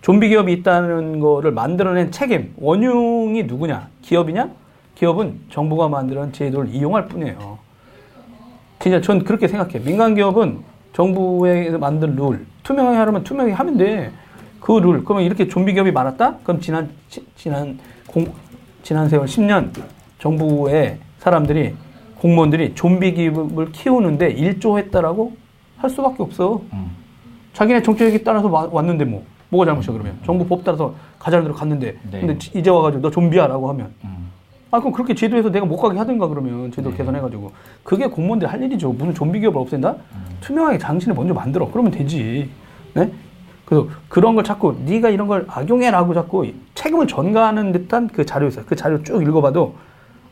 좀비 0.00 0.28
기업이 0.28 0.52
있다는 0.52 1.20
거를 1.20 1.50
만들어낸 1.52 2.10
책임, 2.10 2.52
원흉이 2.56 3.44
누구냐? 3.44 3.88
기업이냐? 4.02 4.50
기업은 4.94 5.40
정부가 5.50 5.88
만들어낸 5.88 6.32
제도를 6.32 6.74
이용할 6.74 7.06
뿐이에요. 7.06 7.58
진짜 8.78 9.00
전 9.00 9.24
그렇게 9.24 9.48
생각해. 9.48 9.80
민간 9.80 10.14
기업은 10.14 10.58
정부에서 10.92 11.78
만든 11.78 12.14
룰, 12.14 12.46
투명하게 12.62 12.98
하려면 12.98 13.24
투명하게 13.24 13.54
하면 13.54 13.78
돼. 13.78 14.12
그 14.60 14.72
룰. 14.72 15.04
그러면 15.04 15.24
이렇게 15.24 15.48
좀비 15.48 15.72
기업이 15.72 15.90
많았다? 15.90 16.38
그럼 16.42 16.60
지난, 16.60 16.90
지, 17.08 17.24
공, 18.06 18.26
지난 18.82 19.08
세월 19.08 19.26
10년 19.26 19.70
정부의 20.18 20.98
사람들이, 21.18 21.74
공무원들이 22.28 22.74
좀비 22.74 23.12
기업을 23.12 23.70
키우는데 23.72 24.30
일조했다라고 24.30 25.32
할 25.76 25.90
수밖에 25.90 26.22
없어. 26.22 26.62
음. 26.72 26.90
자기네 27.52 27.82
정책에 27.82 28.22
따라서 28.22 28.48
와- 28.48 28.66
왔는데 28.72 29.04
뭐. 29.04 29.22
뭐가 29.50 29.66
잘못이야, 29.66 29.92
그러면? 29.92 30.18
정부 30.24 30.46
법 30.46 30.64
따라서 30.64 30.94
가자는 31.18 31.44
대로 31.44 31.54
갔는데. 31.54 31.98
네. 32.10 32.20
근데 32.20 32.38
이제 32.58 32.70
와가지고 32.70 33.02
너 33.02 33.10
좀비야 33.10 33.46
라고 33.46 33.68
하면. 33.68 33.92
음. 34.04 34.30
아, 34.70 34.80
그럼 34.80 34.94
그렇게 34.94 35.14
제도에서 35.14 35.50
내가 35.50 35.66
못 35.66 35.76
가게 35.76 35.98
하든가 35.98 36.26
그러면 36.28 36.72
제도 36.72 36.90
네. 36.90 36.96
개선해가지고. 36.96 37.52
그게 37.82 38.06
공무원들이 38.06 38.50
할 38.50 38.62
일이죠. 38.62 38.90
무슨 38.94 39.12
좀비 39.12 39.40
기업을 39.40 39.60
없앤다? 39.60 39.94
투명하게 40.40 40.78
당신을 40.78 41.14
먼저 41.14 41.34
만들어. 41.34 41.70
그러면 41.70 41.92
되지. 41.92 42.48
네? 42.94 43.12
그래서 43.66 43.86
그런 44.08 44.34
걸 44.34 44.44
자꾸 44.44 44.74
네가 44.86 45.10
이런 45.10 45.28
걸 45.28 45.44
악용해라고 45.46 46.14
자꾸 46.14 46.46
책임을 46.74 47.06
전가하는 47.06 47.72
듯한 47.72 48.08
그 48.08 48.24
자료 48.24 48.46
있어요. 48.48 48.64
그 48.66 48.74
자료 48.74 49.02
쭉 49.02 49.22
읽어봐도 49.22 49.74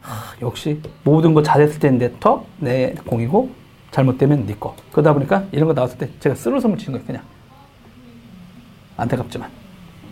하, 0.02 0.34
역시 0.42 0.80
모든 1.04 1.32
거 1.34 1.42
잘했을 1.42 1.78
때는 1.80 1.98
내터내 1.98 2.94
공이고 3.06 3.50
잘못되면 3.90 4.46
네 4.46 4.54
거. 4.58 4.74
그러다 4.90 5.12
보니까 5.12 5.44
이런 5.52 5.68
거 5.68 5.74
나왔을 5.74 5.98
때 5.98 6.08
제가 6.20 6.34
쓴웃음을 6.34 6.78
치는 6.78 6.92
거예요. 6.98 7.06
그냥 7.06 7.22
안타깝지만. 8.96 9.48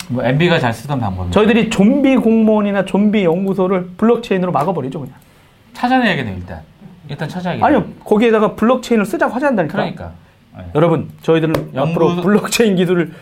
뭐 0.08 0.24
MB가 0.24 0.58
잘 0.58 0.72
쓰던 0.74 0.98
방법이 0.98 1.30
저희들이 1.30 1.70
좀비 1.70 2.16
공무원이나 2.16 2.84
좀비 2.84 3.24
연구소를 3.24 3.90
블록체인으로 3.96 4.50
막아버리죠 4.52 5.00
그냥. 5.00 5.14
찾아내야겠네요 5.74 6.36
일단. 6.36 6.62
일단 7.08 7.28
찾아야겠네. 7.28 7.64
아니요 7.66 7.84
거기에다가 8.04 8.54
블록체인을 8.56 9.06
쓰자고 9.06 9.32
하지 9.34 9.46
않다니까. 9.46 9.72
그러니까. 9.72 10.12
네. 10.56 10.64
여러분 10.74 11.10
저희들은 11.22 11.74
연구- 11.74 11.80
앞으로 11.90 12.22
블록체인 12.22 12.76
기술을 12.76 13.12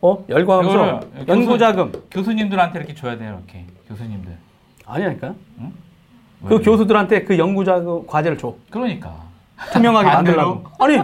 어 0.00 0.24
열광하면서 0.28 1.00
연구 1.28 1.56
자금 1.58 1.92
교수님들한테 2.10 2.78
이렇게 2.80 2.94
줘야 2.94 3.16
돼요 3.16 3.40
이렇게 3.46 3.64
교수님들. 3.88 4.32
아니라니까. 4.86 5.34
응? 5.60 5.72
그 6.46 6.56
왜? 6.56 6.60
교수들한테 6.60 7.24
그 7.24 7.38
연구 7.38 7.64
자금 7.64 8.06
과제를 8.06 8.38
줘. 8.38 8.54
그러니까. 8.70 9.14
투명하게? 9.72 10.08
만들라고. 10.12 10.64
아니 10.78 10.98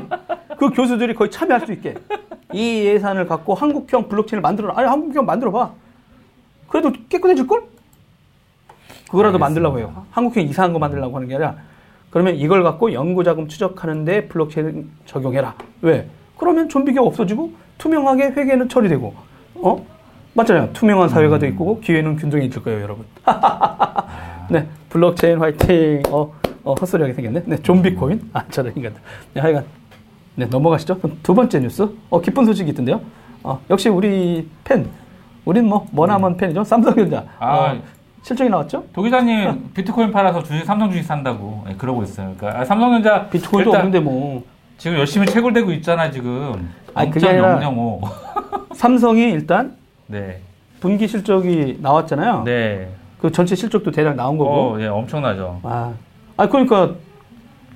그 0.59 0.71
교수들이 0.71 1.15
거의 1.15 1.31
참여할 1.31 1.67
수 1.67 1.73
있게 1.73 1.95
이 2.53 2.85
예산을 2.85 3.27
갖고 3.27 3.55
한국형 3.55 4.09
블록체인을 4.09 4.43
만들어라. 4.43 4.75
아니 4.77 4.89
한국형 4.89 5.25
만들어봐. 5.25 5.71
그래도 6.69 6.93
깨끗해질 7.09 7.47
걸? 7.47 7.63
그거라도 9.11 9.37
알겠습니다. 9.37 9.39
만들라고 9.39 9.79
해요. 9.79 10.07
한국형 10.11 10.45
이상한 10.45 10.73
거 10.73 10.79
만들라고 10.79 11.17
하는 11.17 11.29
게 11.29 11.35
아니라 11.35 11.57
그러면 12.11 12.37
이걸 12.37 12.63
갖고 12.63 12.93
연구 12.93 13.25
자금 13.25 13.49
추적하는데 13.49 14.29
블록체인 14.29 14.91
적용해라. 15.07 15.55
왜? 15.83 16.09
그러면 16.37 16.69
좀비가 16.69 17.03
없어지고 17.03 17.53
투명하게 17.79 18.31
회계는 18.31 18.69
처리되고 18.69 19.15
어? 19.57 19.87
맞잖아요. 20.35 20.73
투명한 20.73 21.09
사회가 21.09 21.39
돼 21.39 21.49
있고 21.49 21.81
기회는 21.81 22.17
균등히 22.17 22.47
있을 22.47 22.63
거예요, 22.63 22.83
여러분. 22.83 23.05
네, 24.51 24.67
블록체인 24.89 25.39
화이팅. 25.39 26.03
어, 26.11 26.33
어 26.65 26.75
헛소리하게 26.75 27.15
생겼네. 27.15 27.43
네, 27.47 27.57
좀비 27.63 27.95
코인. 27.95 28.31
아, 28.33 28.45
저런 28.51 28.73
인간. 28.77 28.95
네, 29.35 29.41
하여간 29.41 29.65
네, 30.37 30.47
넘어가시죠. 30.47 31.01
두 31.23 31.35
번째 31.35 31.61
뉴스. 31.61 31.89
어, 32.09 32.21
기쁜 32.21 32.45
소식이 32.47 32.71
있던데요. 32.71 33.01
어, 33.43 33.61
역시 33.71 33.89
우리 33.89 34.49
팬. 34.65 34.89
우린 35.45 35.67
뭐 35.67 35.87
머나먼 35.91 36.37
팬이죠. 36.37 36.65
삼성전자. 36.65 37.25
아. 37.39 37.57
어, 37.57 37.83
실적이 38.23 38.51
나왔죠? 38.51 38.85
도 38.93 39.03
기자님 39.03 39.71
비트코인 39.75 40.13
팔아서 40.13 40.43
주식 40.43 40.65
삼성 40.65 40.91
주식 40.91 41.05
산다고 41.05 41.65
예, 41.69 41.75
그러고 41.75 42.03
있어요. 42.03 42.35
그러니까 42.37 42.61
아, 42.61 42.65
삼성전자 42.65 43.27
비트코인도 43.29 43.71
일단 43.71 43.87
없는데 43.87 44.01
뭐 44.01 44.45
지금 44.77 44.99
열심히 44.99 45.27
채굴되고 45.27 45.73
있잖아 45.73 46.11
지금. 46.11 46.71
아니, 46.95 47.11
그게 47.11 47.29
아니라- 47.29 47.59
0.005. 47.61 48.01
삼성이 48.75 49.31
일단 49.31 49.77
네. 50.11 50.41
분기 50.81 51.07
실적이 51.07 51.79
나왔잖아요. 51.81 52.43
네. 52.45 52.89
그 53.21 53.31
전체 53.31 53.55
실적도 53.55 53.91
대략 53.91 54.17
나온 54.17 54.39
거고. 54.39 54.51
어, 54.51 54.81
예, 54.81 54.87
엄청나죠. 54.87 55.61
아, 55.63 55.93
아 56.37 56.49
그러니까 56.49 56.95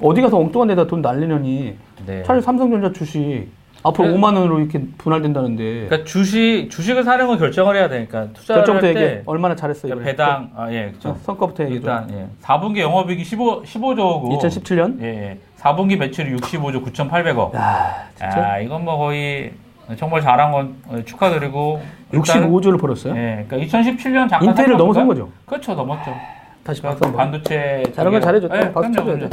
어디 0.00 0.20
가서 0.22 0.38
엉뚱한 0.38 0.68
데다 0.68 0.86
돈 0.86 1.02
날리려니 1.02 1.76
네. 2.06 2.22
차라리 2.24 2.42
삼성전자 2.42 2.92
주식 2.92 3.48
앞으로 3.82 4.08
그래- 4.08 4.16
5만 4.18 4.34
원으로 4.36 4.58
이렇게 4.60 4.82
분할된다는데 4.96 5.86
그러니까 5.88 6.04
주식 6.04 6.68
주식을 6.70 7.04
사는 7.04 7.26
건 7.26 7.38
결정을 7.38 7.76
해야 7.76 7.88
되니까 7.88 8.28
투자를 8.32 8.64
결정부터 8.64 8.94
때 8.94 9.22
얼마나 9.26 9.54
잘했어 9.54 9.86
그러니까. 9.86 10.06
배당 10.10 10.50
아, 10.56 10.72
예, 10.72 10.86
그렇죠. 10.88 11.10
어, 11.10 11.16
성과부터 11.22 11.64
얘기해 11.64 11.80
줘. 11.80 11.86
일단 12.06 12.10
예. 12.18 12.26
4분기 12.42 12.78
영업이익이 12.78 13.22
15 13.24 13.62
15조고 13.64 14.38
2017년 14.40 15.02
예, 15.02 15.06
예. 15.06 15.38
4분기 15.60 15.98
매출이 15.98 16.34
65조 16.36 16.82
9,800억. 16.92 17.54
야 17.54 18.08
진짜 18.16 18.52
아, 18.52 18.58
이건 18.58 18.84
뭐 18.84 18.96
거의 18.96 19.52
정말 19.96 20.20
잘한 20.22 20.50
건 20.52 20.76
어, 20.88 20.98
축하드리고 21.04 21.82
일단은- 22.12 22.48
65조를 22.48 22.80
벌었어요. 22.80 23.14
예. 23.16 23.44
그러니까 23.48 23.56
2017년 23.78 24.28
잠깐 24.28 24.44
인텔을? 24.48 24.76
넘어선 24.76 25.06
거죠. 25.06 25.28
그렇죠. 25.46 25.74
넘었죠. 25.74 26.14
다시 26.62 26.80
그러니까. 26.80 27.12
반도체 27.12 27.82
잘한 27.94 28.12
건 28.12 28.20
쪽에- 28.20 28.24
잘해줬다. 28.24 28.56
예, 28.56 28.72
박수. 28.72 28.90
네. 29.02 29.28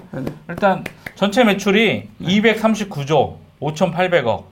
일단 0.49 0.83
전체 1.15 1.43
매출이 1.43 2.09
239조 2.21 3.35
5,800억. 3.61 4.43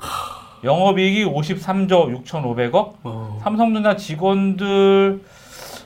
영업이익이 0.63 1.25
53조 1.25 2.23
6,500억. 2.23 2.93
어. 3.03 3.39
삼성전자 3.43 3.95
직원들 3.97 5.21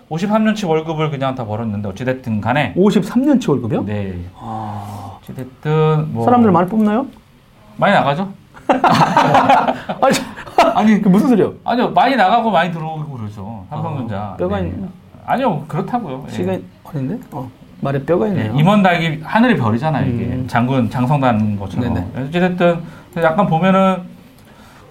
53년치 0.09 0.67
월급을 0.67 1.09
그냥 1.09 1.33
다 1.33 1.45
벌었는데 1.45 1.89
어찌됐든 1.89 2.41
간에 2.41 2.73
53년치 2.75 3.49
월급이요? 3.49 3.85
네. 3.85 4.15
아, 4.35 5.17
어찌됐든 5.21 6.13
뭐 6.13 6.25
사람들 6.25 6.51
많이 6.51 6.69
뽑나요? 6.69 7.07
많이 7.77 7.93
나가죠? 7.93 8.31
아니, 10.01 10.15
아니 10.75 11.01
그 11.01 11.09
무슨 11.09 11.29
소리요? 11.29 11.53
아니요. 11.63 11.91
많이 11.91 12.15
나가고 12.15 12.51
많이 12.51 12.71
들어오고 12.71 13.17
그러죠. 13.17 13.65
삼성전자. 13.69 14.17
아, 14.17 14.35
뼈가 14.37 14.59
네. 14.59 14.67
있네. 14.69 14.87
아니요. 15.25 15.63
그렇다고요. 15.67 16.25
예. 16.27 16.31
시간 16.31 16.63
아닌데? 16.83 17.19
어, 17.31 17.49
말에 17.81 18.03
뼈가 18.03 18.25
예, 18.27 18.29
있네요. 18.31 18.53
임원 18.55 18.83
달기 18.83 19.21
하늘의 19.23 19.57
별이잖아요 19.57 20.05
이게 20.09 20.25
음. 20.25 20.45
장군 20.47 20.89
장성단 20.89 21.57
것처럼 21.59 21.93
네네. 21.93 22.27
어쨌든 22.27 22.79
약간 23.17 23.47
보면은 23.47 24.13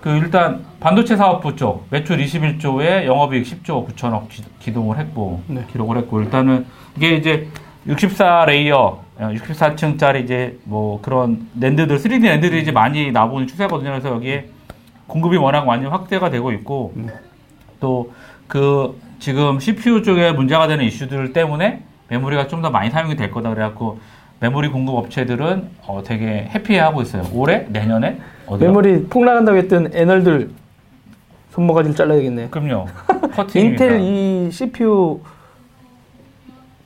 그 0.00 0.10
일단 0.10 0.64
반도체 0.80 1.16
사업부 1.16 1.54
쪽 1.54 1.86
매출 1.90 2.18
21조에 2.18 3.06
영업이익 3.06 3.44
10조 3.44 3.86
9천억 3.88 4.26
기, 4.58 4.72
동을 4.72 4.98
했고 4.98 5.40
네. 5.46 5.64
기록을 5.70 5.96
했고 5.98 6.20
일단은 6.20 6.66
이게 6.96 7.14
이제 7.14 7.48
64 7.86 8.44
layer 8.46 9.02
64층짜리 9.18 10.24
이제 10.24 10.58
뭐 10.64 11.00
그런 11.00 11.48
NAND들 11.58 11.98
3D 11.98 12.22
NAND들이 12.24 12.62
이제 12.62 12.72
많이 12.72 13.10
나오는 13.12 13.46
추세거든요 13.46 13.90
그래서 13.90 14.10
여기에 14.10 14.48
공급이 15.06 15.36
워낙 15.36 15.64
많이 15.64 15.84
확대가 15.86 16.30
되고 16.30 16.52
있고 16.52 16.92
네. 16.94 17.06
또그 17.80 18.98
지금 19.18 19.58
CPU 19.60 20.02
쪽에 20.02 20.32
문제가 20.32 20.66
되는 20.68 20.84
이슈들 20.84 21.32
때문에 21.32 21.82
메모리가 22.08 22.48
좀 22.48 22.62
더 22.62 22.70
많이 22.70 22.90
사용이 22.90 23.16
될 23.16 23.30
거다 23.30 23.50
그래갖고 23.50 23.98
메모리 24.40 24.68
공급 24.68 24.96
업체들은 24.96 25.68
어 25.86 26.02
되게 26.04 26.48
해피해하고 26.52 27.02
있어요. 27.02 27.22
올해 27.32 27.66
내년에 27.68 28.20
어디가? 28.46 28.66
메모리 28.66 29.04
폭락한다고 29.04 29.56
했던 29.58 29.90
애널들 29.94 30.50
손모가지를 31.50 31.94
잘라야겠네. 31.94 32.48
그럼요. 32.48 32.86
인텔 33.54 34.00
이 34.00 34.50
CPU 34.50 35.20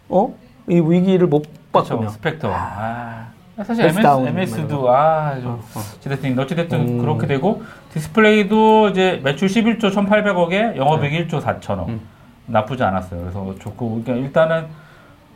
어? 0.09 0.35
이 0.69 0.81
위기를 0.81 1.27
못 1.27 1.45
봤군요. 1.73 2.09
스펙터. 2.09 2.51
아. 2.53 3.27
사실 3.65 3.85
베스트 3.85 4.07
MS, 4.07 4.29
MS도 4.29 4.91
아, 4.91 5.35
좀 5.41 5.53
어, 5.53 5.55
어. 5.75 5.81
어찌됐든 5.97 6.39
어찌됐든 6.39 6.79
음. 6.79 6.99
그렇게 6.99 7.27
되고 7.27 7.63
디스플레이도 7.95 8.91
이제 8.91 9.21
매출 9.25 9.49
11조 9.49 9.95
1,800억에 9.95 10.77
영업이익 10.77 11.29
1조 11.29 11.43
4천억. 11.43 11.89
음. 11.89 12.01
나쁘지 12.47 12.83
않았어요. 12.85 13.21
그래서 13.21 13.55
좋고 13.59 14.03
그러니까 14.05 14.15
일단은 14.15 14.67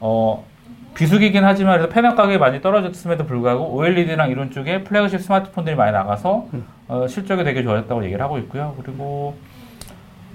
어 0.00 0.44
비수기긴 0.94 1.44
하지만 1.44 1.78
그래서 1.78 1.92
패널 1.92 2.14
가격이 2.14 2.38
많이 2.38 2.60
떨어졌음에도 2.60 3.26
불구하고 3.26 3.74
OLED랑 3.74 4.30
이런 4.30 4.50
쪽에 4.50 4.84
플래그십 4.84 5.20
스마트폰들이 5.20 5.76
많이 5.76 5.92
나가서 5.92 6.46
음. 6.52 6.64
어, 6.88 7.06
실적이 7.06 7.44
되게 7.44 7.62
좋아졌다고 7.62 8.04
얘기를 8.04 8.22
하고 8.22 8.38
있고요. 8.38 8.74
그리고 8.82 9.36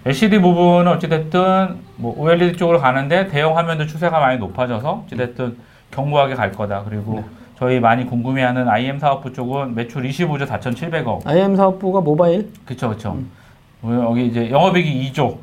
LCD 0.06 0.40
부분은 0.40 0.92
어찌됐든 0.92 1.80
뭐 1.96 2.14
OLED 2.18 2.58
쪽으로 2.58 2.80
가는데 2.80 3.28
대형 3.28 3.58
화면도 3.58 3.88
추세가 3.88 4.20
많이 4.20 4.38
높아져서 4.38 5.06
어찌됐든 5.08 5.58
견고하게 5.90 6.36
갈 6.36 6.52
거다. 6.52 6.84
그리고 6.84 7.16
네. 7.16 7.26
저희 7.58 7.80
많이 7.80 8.06
궁금해하는 8.06 8.68
IM 8.68 9.00
사업부 9.00 9.34
쪽은 9.34 9.74
매출 9.74 10.04
25조 10.04 10.46
4,700억. 10.46 11.26
IM 11.26 11.56
사업부가 11.56 12.02
모바일 12.02 12.52
그쵸, 12.66 12.90
그쵸. 12.90 13.18
여기 13.84 14.28
이제 14.28 14.52
영업이익이 14.52 15.12
2조. 15.12 15.38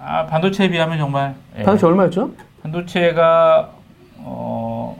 아, 0.00 0.26
반도체에 0.26 0.68
비하면 0.68 0.98
정말. 0.98 1.34
예. 1.58 1.62
반도체 1.64 1.86
얼마였죠? 1.86 2.30
반도체가, 2.62 3.70
어, 4.18 4.96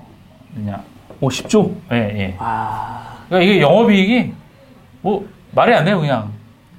뭐냐. 0.54 0.82
오 1.20 1.28
10조. 1.28 1.72
예, 1.92 1.96
예. 1.96 2.34
아 2.38 3.18
그러니까 3.28 3.48
이게 3.48 3.60
영업이익이, 3.60 4.32
뭐, 5.02 5.26
말이 5.52 5.72
안 5.72 5.84
돼요, 5.84 6.00
그냥. 6.00 6.32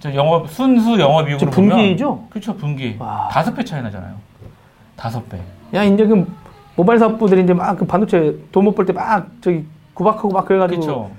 저 0.05 0.13
영업, 0.13 0.47
순수 0.51 0.99
영업이익으로. 0.99 1.49
분기죠? 1.49 2.27
그쵸, 2.29 2.55
분기. 2.55 2.95
와. 2.99 3.27
다섯 3.31 3.55
배 3.55 3.63
차이 3.63 3.81
나잖아요. 3.81 4.13
다섯 4.95 5.27
배. 5.27 5.39
야 5.73 5.83
이제 5.83 6.05
그 6.05 6.27
모바일 6.75 6.99
사업부들이 6.99 7.41
이제 7.43 7.53
막 7.55 7.75
그 7.75 7.85
반도체 7.87 8.37
돈 8.51 8.63
못 8.65 8.75
벌 8.75 8.85
때 8.85 8.93
막 8.93 9.25
저기 9.41 9.65
구박하고 9.95 10.29
막 10.29 10.45
그래가지고 10.45 10.79
그쵸. 10.81 11.09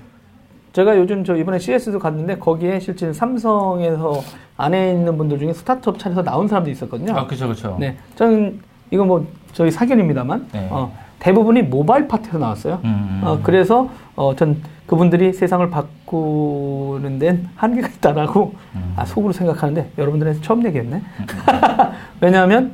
제가 0.71 0.97
요즘 0.97 1.25
저 1.25 1.35
이번에 1.35 1.59
CS도 1.59 1.99
갔는데 1.99 2.37
거기에 2.37 2.79
실제 2.79 3.11
삼성에서 3.11 4.21
안에 4.55 4.91
있는 4.91 5.17
분들 5.17 5.37
중에 5.39 5.51
스타트업 5.51 5.99
차려서 5.99 6.23
나온 6.23 6.47
사람도 6.47 6.69
있었거든요. 6.69 7.13
아, 7.13 7.27
그쵸, 7.27 7.47
그쵸. 7.49 7.75
네, 7.79 7.97
저는 8.15 8.61
이거 8.91 9.03
뭐 9.03 9.27
저희 9.51 9.69
사견입니다만 9.69 10.47
네. 10.53 10.67
어, 10.71 10.93
대부분이 11.19 11.63
모바일 11.63 12.07
파트에서 12.07 12.37
나왔어요. 12.37 12.79
음, 12.85 13.19
음. 13.21 13.27
어, 13.27 13.39
그래서 13.43 13.89
어, 14.15 14.33
전 14.35 14.61
그분들이 14.87 15.33
세상을 15.33 15.69
바꾸는 15.69 17.19
데는 17.19 17.47
한계가 17.55 17.87
있다라고 17.89 18.55
음. 18.75 18.93
아, 18.95 19.05
속으로 19.05 19.33
생각하는데 19.33 19.91
여러분들한테 19.97 20.41
처음 20.41 20.65
얘기했네. 20.65 21.01
왜냐하면 22.21 22.71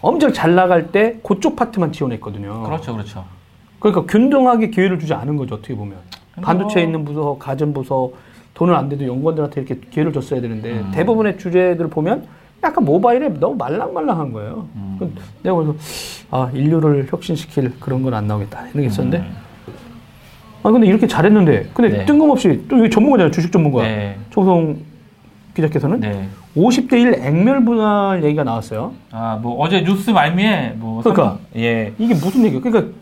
엄청 0.00 0.32
잘 0.32 0.54
나갈 0.54 0.90
때 0.92 1.18
그쪽 1.22 1.56
파트만 1.56 1.92
지원했거든요. 1.92 2.62
그렇죠, 2.62 2.92
그렇죠. 2.92 3.24
그러니까 3.80 4.06
균등하게 4.06 4.70
기회를 4.70 4.98
주지 5.00 5.12
않은 5.14 5.36
거죠 5.36 5.56
어떻게 5.56 5.74
보면 5.74 5.98
반도체에 6.40 6.84
뭐- 6.84 6.92
있는 6.92 7.04
부서, 7.04 7.36
가전 7.38 7.74
부서 7.74 8.10
돈은 8.54 8.74
안 8.74 8.88
돼도 8.88 9.06
연구원들한테 9.06 9.62
이렇게 9.62 9.80
기회를 9.90 10.12
줬어야 10.12 10.40
되는데 10.40 10.70
음. 10.72 10.90
대부분의 10.94 11.38
주제들 11.38 11.88
보면 11.90 12.26
약간 12.62 12.84
모바일에 12.84 13.28
너무 13.28 13.56
말랑말랑한 13.56 14.32
거예요. 14.32 14.68
음. 14.76 14.96
그 15.00 15.12
내가 15.42 15.56
그래서 15.56 15.74
아 16.30 16.48
인류를 16.54 17.08
혁신시킬 17.10 17.80
그런 17.80 18.04
건 18.04 18.14
안 18.14 18.28
나오겠다 18.28 18.68
이런 18.68 18.82
게 18.82 18.86
있었는데 18.86 19.18
음. 19.18 19.36
아 20.62 20.70
근데 20.70 20.86
이렇게 20.86 21.06
잘했는데 21.06 21.70
근데 21.74 21.98
네. 21.98 22.04
뜬금없이 22.06 22.64
또 22.68 22.78
이게 22.78 22.88
전문가잖아요 22.88 23.30
주식 23.32 23.50
전문가 23.52 23.82
네. 23.82 24.16
조성 24.30 24.76
기자께서는 25.54 26.00
네. 26.00 26.28
50대 26.56 26.92
1 26.94 27.14
액면 27.24 27.64
분할 27.64 28.22
얘기가 28.24 28.44
나왔어요. 28.44 28.92
아, 29.10 29.38
뭐, 29.40 29.58
어제 29.58 29.82
뉴스 29.82 30.10
말미에, 30.10 30.74
뭐. 30.76 31.02
그러니까. 31.02 31.22
삼성- 31.30 31.40
예. 31.56 31.92
이게 31.98 32.12
무슨 32.14 32.44
얘기예요? 32.44 32.60
그러니까 32.60 32.92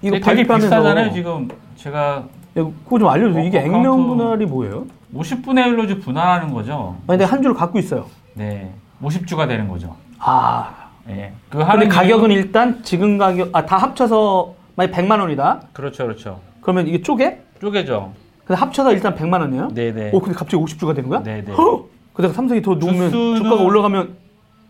이거 0.00 0.18
되게 0.20 0.42
비싸잖아요, 0.42 1.12
지금. 1.12 1.48
제가 1.76 2.24
야, 2.58 2.64
그거 2.84 2.98
좀 2.98 3.08
알려주세요. 3.08 3.44
이게 3.44 3.58
어, 3.58 3.62
액면 3.62 3.86
account- 3.86 4.06
분할이 4.16 4.46
뭐예요? 4.46 4.86
50분의 5.14 5.66
1로 5.66 5.86
좀 5.88 6.00
분할하는 6.00 6.52
거죠. 6.52 6.96
아니, 7.06 7.18
근데 7.18 7.24
한 7.24 7.42
주를 7.42 7.54
갖고 7.54 7.78
있어요. 7.78 8.06
네. 8.34 8.70
50주가 9.02 9.46
되는 9.48 9.68
거죠. 9.68 9.94
아. 10.18 10.70
예. 11.10 11.32
그 11.50 11.58
근데 11.58 11.64
하는 11.64 11.88
가격은 11.90 12.30
일단 12.30 12.80
지금 12.82 13.18
가격, 13.18 13.50
아, 13.52 13.66
다 13.66 13.76
합쳐서 13.76 14.54
만약 14.76 14.92
100만 14.92 15.20
원이다. 15.20 15.60
그렇죠, 15.74 16.04
그렇죠. 16.04 16.40
그러면 16.64 16.88
이게 16.88 17.02
쪼개? 17.02 17.38
쪼개죠. 17.60 18.12
근데 18.46 18.58
합쳐서 18.58 18.92
일단 18.92 19.14
100만 19.14 19.40
원이에요? 19.40 19.68
네네. 19.68 20.10
오, 20.14 20.20
근데 20.20 20.34
갑자기 20.36 20.62
50주가 20.62 20.94
되는 20.94 21.08
거야? 21.10 21.22
네네. 21.22 21.52
헉! 21.52 21.88
그다가 22.14 22.32
삼성이 22.32 22.62
더 22.62 22.74
누우면 22.74 23.10
주스는- 23.10 23.36
주가가 23.36 23.62
올라가면 23.62 24.16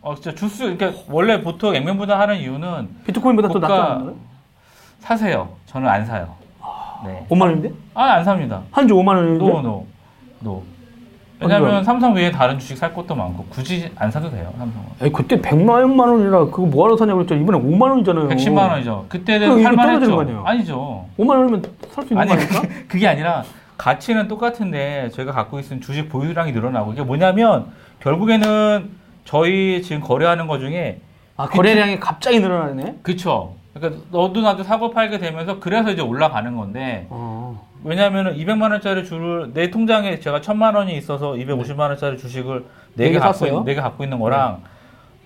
어, 0.02 0.14
진짜 0.16 0.34
주스, 0.34 0.76
그러니까 0.76 0.92
원래 1.08 1.40
보통 1.40 1.74
액면 1.74 1.96
분할하는 1.96 2.36
이유는 2.38 2.88
비트코인보다 3.06 3.48
더 3.48 3.58
낫다는 3.60 4.04
거예요? 4.04 4.16
사세요. 4.98 5.48
저는 5.66 5.88
안 5.88 6.04
사요. 6.04 6.34
네. 7.04 7.24
5만 7.30 7.42
원인데? 7.42 7.72
아, 7.94 8.04
안 8.14 8.24
삽니다. 8.24 8.62
한 8.72 8.86
주 8.88 8.94
5만 8.94 9.08
원인데? 9.16 9.38
no, 9.38 9.62
no, 9.62 9.86
no. 10.40 10.62
왜냐면 11.40 11.62
그러니까. 11.62 11.84
삼성 11.84 12.14
외에 12.14 12.30
다른 12.30 12.58
주식 12.58 12.76
살 12.78 12.94
것도 12.94 13.14
많고 13.14 13.44
굳이 13.50 13.90
안 13.96 14.10
사도 14.10 14.30
돼요, 14.30 14.52
삼성은. 14.56 14.86
에이, 15.02 15.10
그때 15.12 15.40
100만 15.40 15.98
원이라 15.98 16.44
그거 16.46 16.62
뭐하러 16.66 16.96
사냐고 16.96 17.18
그랬죠. 17.18 17.34
이번에 17.34 17.58
5만 17.58 17.82
원이잖아요. 17.90 18.28
110만 18.28 18.70
원이죠. 18.70 19.06
그때는 19.08 19.48
아니에요? 20.20 20.42
아니죠. 20.46 21.06
5만 21.18 21.30
원이면 21.30 21.62
살 21.90 22.04
수 22.06 22.14
있는 22.14 22.20
아니 22.22 22.28
거 22.28 22.34
아닙니까? 22.36 22.60
그게, 22.62 22.74
그게 22.88 23.08
아니라 23.08 23.42
가치는 23.76 24.28
똑같은데 24.28 25.10
저희가 25.12 25.32
갖고 25.32 25.58
있는 25.58 25.80
주식 25.80 26.08
보유량이 26.08 26.52
늘어나고 26.52 26.92
이게 26.92 27.02
뭐냐면 27.02 27.66
결국에는 28.00 28.90
저희 29.24 29.82
지금 29.82 30.00
거래하는 30.02 30.46
것 30.46 30.58
중에 30.60 31.00
아, 31.36 31.48
거래량이 31.48 31.98
갑자기 31.98 32.38
늘어나네? 32.38 32.98
그쵸. 33.02 33.54
그러니까 33.74 34.02
너도 34.12 34.40
나도 34.40 34.62
사고 34.62 34.92
팔게 34.92 35.18
되면서 35.18 35.58
그래서 35.58 35.90
이제 35.90 36.00
올라가는 36.00 36.54
건데 36.56 37.06
어. 37.10 37.60
왜냐하면 37.84 38.34
200만 38.34 38.70
원짜리 38.72 39.04
줄을 39.04 39.50
내 39.52 39.70
통장에 39.70 40.18
제가 40.18 40.40
1000만 40.40 40.74
원이 40.74 40.96
있어서 40.96 41.32
250만 41.32 41.80
원짜리 41.80 42.16
주식을 42.18 42.64
네 42.94 43.08
4개 43.10 43.12
개 43.12 43.18
갖고, 43.18 43.32
샀어요? 43.34 43.60
있, 43.60 43.64
4개 43.64 43.76
갖고 43.80 44.02
있는 44.04 44.18
거랑 44.18 44.62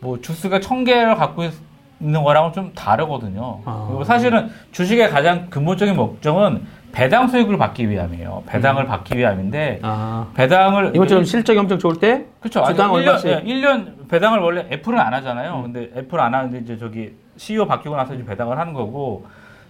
뭐 0.00 0.20
주스가 0.20 0.58
1000개를 0.58 1.16
갖고 1.16 1.44
있- 1.44 1.68
있는 2.00 2.22
거랑은 2.22 2.52
좀 2.52 2.72
다르거든요. 2.74 3.60
아. 3.64 3.86
그리고 3.88 4.04
사실은 4.04 4.50
주식의 4.70 5.10
가장 5.10 5.48
근본적인 5.50 5.96
목적은 5.96 6.62
배당 6.92 7.26
수익을 7.26 7.58
받기 7.58 7.88
위함이에요. 7.90 8.44
배당을 8.46 8.86
받기 8.86 9.18
위함인데 9.18 9.80
아. 9.82 10.26
배당을 10.34 10.92
이것처럼 10.94 11.24
실적이 11.24 11.58
엄청 11.58 11.78
좋을 11.78 11.96
때 11.96 12.26
그렇죠. 12.40 12.64
주당 12.66 12.90
아니, 12.94 13.04
1년, 13.04 13.08
얼마씩? 13.08 13.30
예, 13.30 13.42
1년 13.42 14.08
배당을 14.08 14.38
원래 14.38 14.66
애플은 14.70 14.98
안 14.98 15.12
하잖아요. 15.14 15.60
근데 15.62 15.90
애플 15.96 16.20
안 16.20 16.34
하는데 16.34 16.56
이제 16.58 16.78
저기 16.78 17.14
CEO 17.36 17.66
바뀌고 17.66 17.96
나서 17.96 18.14
이제 18.14 18.24
배당을 18.24 18.56
하는 18.58 18.72
거고 18.72 19.26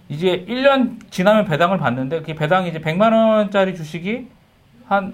이제 0.09 0.43
1년 0.49 0.97
지나면 1.11 1.45
배당을 1.45 1.77
받는데 1.77 2.21
그 2.23 2.33
배당이 2.33 2.69
이제 2.69 2.79
100만 2.79 3.13
원짜리 3.13 3.75
주식이 3.75 4.27
한 4.87 5.13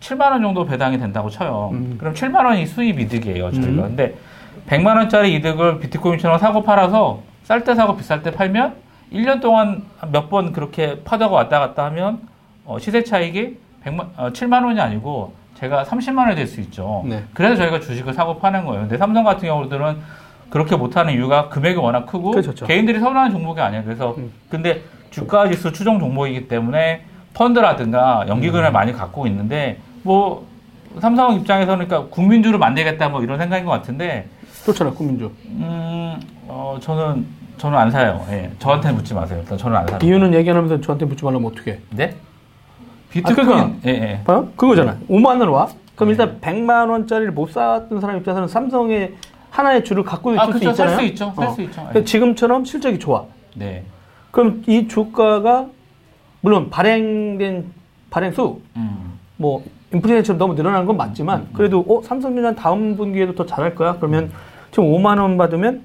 7만 0.00 0.30
원 0.30 0.40
정도 0.40 0.64
배당이 0.64 0.98
된다고 0.98 1.28
쳐요. 1.28 1.70
음. 1.74 1.96
그럼 1.98 2.14
7만 2.14 2.46
원이 2.46 2.64
수입 2.66 2.98
이득이에요, 2.98 3.50
저희가. 3.52 3.68
음. 3.68 3.76
근데 3.88 4.14
100만 4.66 4.96
원짜리 4.96 5.34
이득을 5.34 5.78
비트코인처럼 5.80 6.38
사고 6.38 6.62
팔아서 6.62 7.22
쌀 7.44 7.64
때 7.64 7.74
사고 7.74 7.96
비쌀 7.96 8.22
때 8.22 8.30
팔면 8.30 8.74
1년 9.12 9.40
동안 9.42 9.84
몇 10.10 10.30
번 10.30 10.52
그렇게 10.52 11.02
파다가 11.04 11.34
왔다 11.34 11.58
갔다 11.58 11.84
하면 11.86 12.20
어, 12.64 12.78
시세 12.78 13.04
차익이 13.04 13.58
100만, 13.84 14.06
어, 14.16 14.30
7만 14.32 14.64
원이 14.64 14.80
아니고 14.80 15.34
제가 15.56 15.84
30만 15.84 16.18
원이 16.20 16.34
될 16.36 16.46
수 16.46 16.60
있죠. 16.62 17.04
네. 17.06 17.24
그래서 17.34 17.56
저희가 17.56 17.80
주식을 17.80 18.14
사고 18.14 18.38
파는 18.38 18.64
거예요. 18.64 18.82
근데 18.82 18.96
삼성 18.96 19.22
같은 19.24 19.46
경우들은 19.46 19.96
그렇게 20.50 20.76
못하는 20.76 21.14
이유가 21.14 21.48
금액이 21.48 21.78
워낙 21.78 22.06
크고 22.06 22.32
그렇죠. 22.32 22.66
개인들이 22.66 22.98
선호하는 22.98 23.30
종목이 23.32 23.60
아니에요. 23.60 23.84
그래서 23.84 24.14
음. 24.18 24.32
근데 24.50 24.82
주가 25.10 25.48
지수 25.48 25.72
추종 25.72 25.98
종목이기 25.98 26.48
때문에 26.48 27.04
펀드라든가 27.34 28.24
연기금을 28.28 28.66
음. 28.66 28.72
많이 28.72 28.92
갖고 28.92 29.26
있는데 29.28 29.78
뭐 30.02 30.46
삼성 30.98 31.34
입장에서는 31.34 31.86
그러니까 31.86 32.10
국민주를 32.10 32.58
만들겠다 32.58 33.08
뭐 33.08 33.22
이런 33.22 33.38
생각인 33.38 33.64
것 33.64 33.70
같은데 33.70 34.28
좋잖아, 34.64 34.90
국민주. 34.90 35.30
음, 35.46 36.20
어, 36.46 36.76
저는 36.80 37.26
저는 37.56 37.78
안 37.78 37.90
사요. 37.90 38.24
예, 38.30 38.50
저한테 38.58 38.92
묻지 38.92 39.14
마세요. 39.14 39.38
일단 39.42 39.56
저는 39.56 39.76
안 39.76 39.86
사요. 39.86 39.98
이유는 40.02 40.34
얘기 40.34 40.50
안 40.50 40.56
하면서 40.56 40.80
저한테 40.80 41.06
묻지 41.06 41.24
말라면 41.24 41.50
어떻게? 41.50 41.80
네? 41.90 42.16
비트코인 43.10 43.46
그러니까. 43.46 43.78
예, 43.86 43.90
예. 43.90 44.20
봐요? 44.24 44.48
그거잖아. 44.56 44.96
5만 45.08 45.40
원 45.40 45.48
와? 45.48 45.68
그럼 45.94 46.08
네. 46.08 46.12
일단 46.12 46.40
100만 46.40 46.90
원짜리를 46.90 47.32
못 47.32 47.50
샀던 47.50 48.00
사람 48.00 48.16
입장에서는 48.16 48.48
삼성의 48.48 49.14
하나의 49.50 49.84
주를 49.84 50.02
갖고 50.04 50.30
있을 50.32 50.40
아, 50.40 50.44
수 50.46 50.52
그렇죠. 50.52 50.70
있잖아요. 50.70 50.96
살 50.96 51.00
수 51.04 51.10
있죠. 51.12 51.32
살 51.36 51.46
어. 51.46 51.50
수 51.50 51.62
있죠. 51.62 51.80
예. 51.82 51.84
근데 51.92 52.04
지금처럼 52.04 52.64
실적이 52.64 52.98
좋아. 52.98 53.24
네. 53.54 53.84
그럼 54.30 54.62
이 54.66 54.86
주가가 54.88 55.66
물론 56.40 56.70
발행된 56.70 57.66
발행수 58.10 58.60
음. 58.76 59.18
뭐 59.36 59.64
인플레이션처럼 59.92 60.38
너무 60.38 60.54
늘어나는 60.54 60.86
건 60.86 60.96
맞지만 60.96 61.48
그래도 61.52 61.84
어 61.88 62.00
삼성전자 62.02 62.54
다음 62.54 62.96
분기에도 62.96 63.34
더 63.34 63.44
잘할 63.44 63.74
거야. 63.74 63.96
그러면 63.96 64.30
지금 64.70 64.84
5만 64.92 65.18
원 65.20 65.36
받으면 65.36 65.82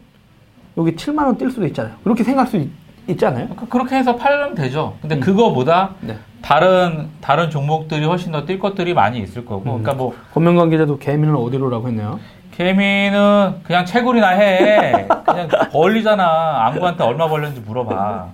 여기 0.78 0.96
7만 0.96 1.26
원 1.26 1.38
뛸 1.38 1.50
수도 1.50 1.66
있잖아요. 1.68 1.96
그렇게 2.04 2.24
생각할 2.24 2.48
수 2.52 2.58
있, 2.58 2.70
있잖아요. 3.08 3.48
그- 3.56 3.68
그렇게 3.68 3.96
해서 3.96 4.16
팔면 4.16 4.56
되죠. 4.56 4.96
근데 5.02 5.16
음. 5.16 5.20
그거보다 5.22 5.96
네. 6.02 6.16
다른 6.42 7.08
다른 7.22 7.50
종목들이 7.50 8.06
훨씬 8.06 8.32
더 8.32 8.46
뛸 8.46 8.60
것들이 8.60 8.94
많이 8.94 9.20
있을 9.22 9.44
거고. 9.46 9.62
음. 9.62 9.82
그러니까 9.82 9.94
뭐 9.94 10.14
권명관 10.34 10.70
기자도 10.70 11.00
개미는 11.00 11.36
어디로라고 11.36 11.88
했네요. 11.88 12.20
개미는 12.58 13.56
그냥 13.64 13.86
채굴이나 13.86 14.30
해. 14.30 15.08
그냥 15.26 15.48
벌리잖아. 15.72 16.68
안구한테 16.68 17.04
얼마 17.04 17.28
벌렸는지 17.28 17.62
물어봐. 17.68 18.30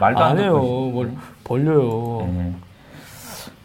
말도 0.00 0.24
안안 0.24 0.38
해요. 0.38 0.58
뭘 0.58 1.12
벌려요. 1.44 2.26
네. 2.32 2.52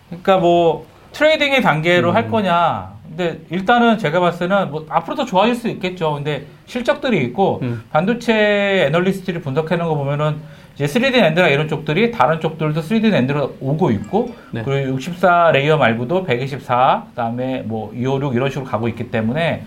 그러니까 0.10 0.38
뭐 0.38 0.86
trading의 1.14 1.62
단계로 1.62 2.10
음. 2.10 2.16
할 2.16 2.30
거냐. 2.30 2.92
근데 3.08 3.40
일단은 3.50 3.98
제가 3.98 4.20
봤을 4.20 4.48
때는 4.50 4.70
뭐 4.70 4.86
앞으로 4.90 5.16
더 5.16 5.26
좋아질 5.26 5.56
수 5.56 5.70
있겠죠. 5.70 6.14
근데 6.14 6.46
실적들이 6.66 7.24
있고 7.26 7.60
음. 7.64 7.84
반도체 7.92 8.86
애널리스트들이 8.88 9.42
분석하는 9.42 9.86
거 9.86 9.96
보면은 9.96 10.38
이제 10.80 10.86
3D 10.86 11.12
NAND나 11.12 11.50
이런 11.50 11.68
쪽들이 11.68 12.10
다른 12.10 12.40
쪽들도 12.40 12.80
3D 12.80 13.12
NAND로 13.12 13.56
오고 13.60 13.92
있고 13.92 14.34
네. 14.52 14.62
그리고 14.64 14.94
64 14.94 15.52
layer 15.52 15.76
말고도 15.76 16.24
124 16.24 17.08
그다음에 17.10 17.64
뭐 17.66 17.92
256 17.94 18.34
이런 18.34 18.50
식으로 18.50 18.66
가고 18.66 18.88
있기 18.88 19.12
때문에 19.12 19.64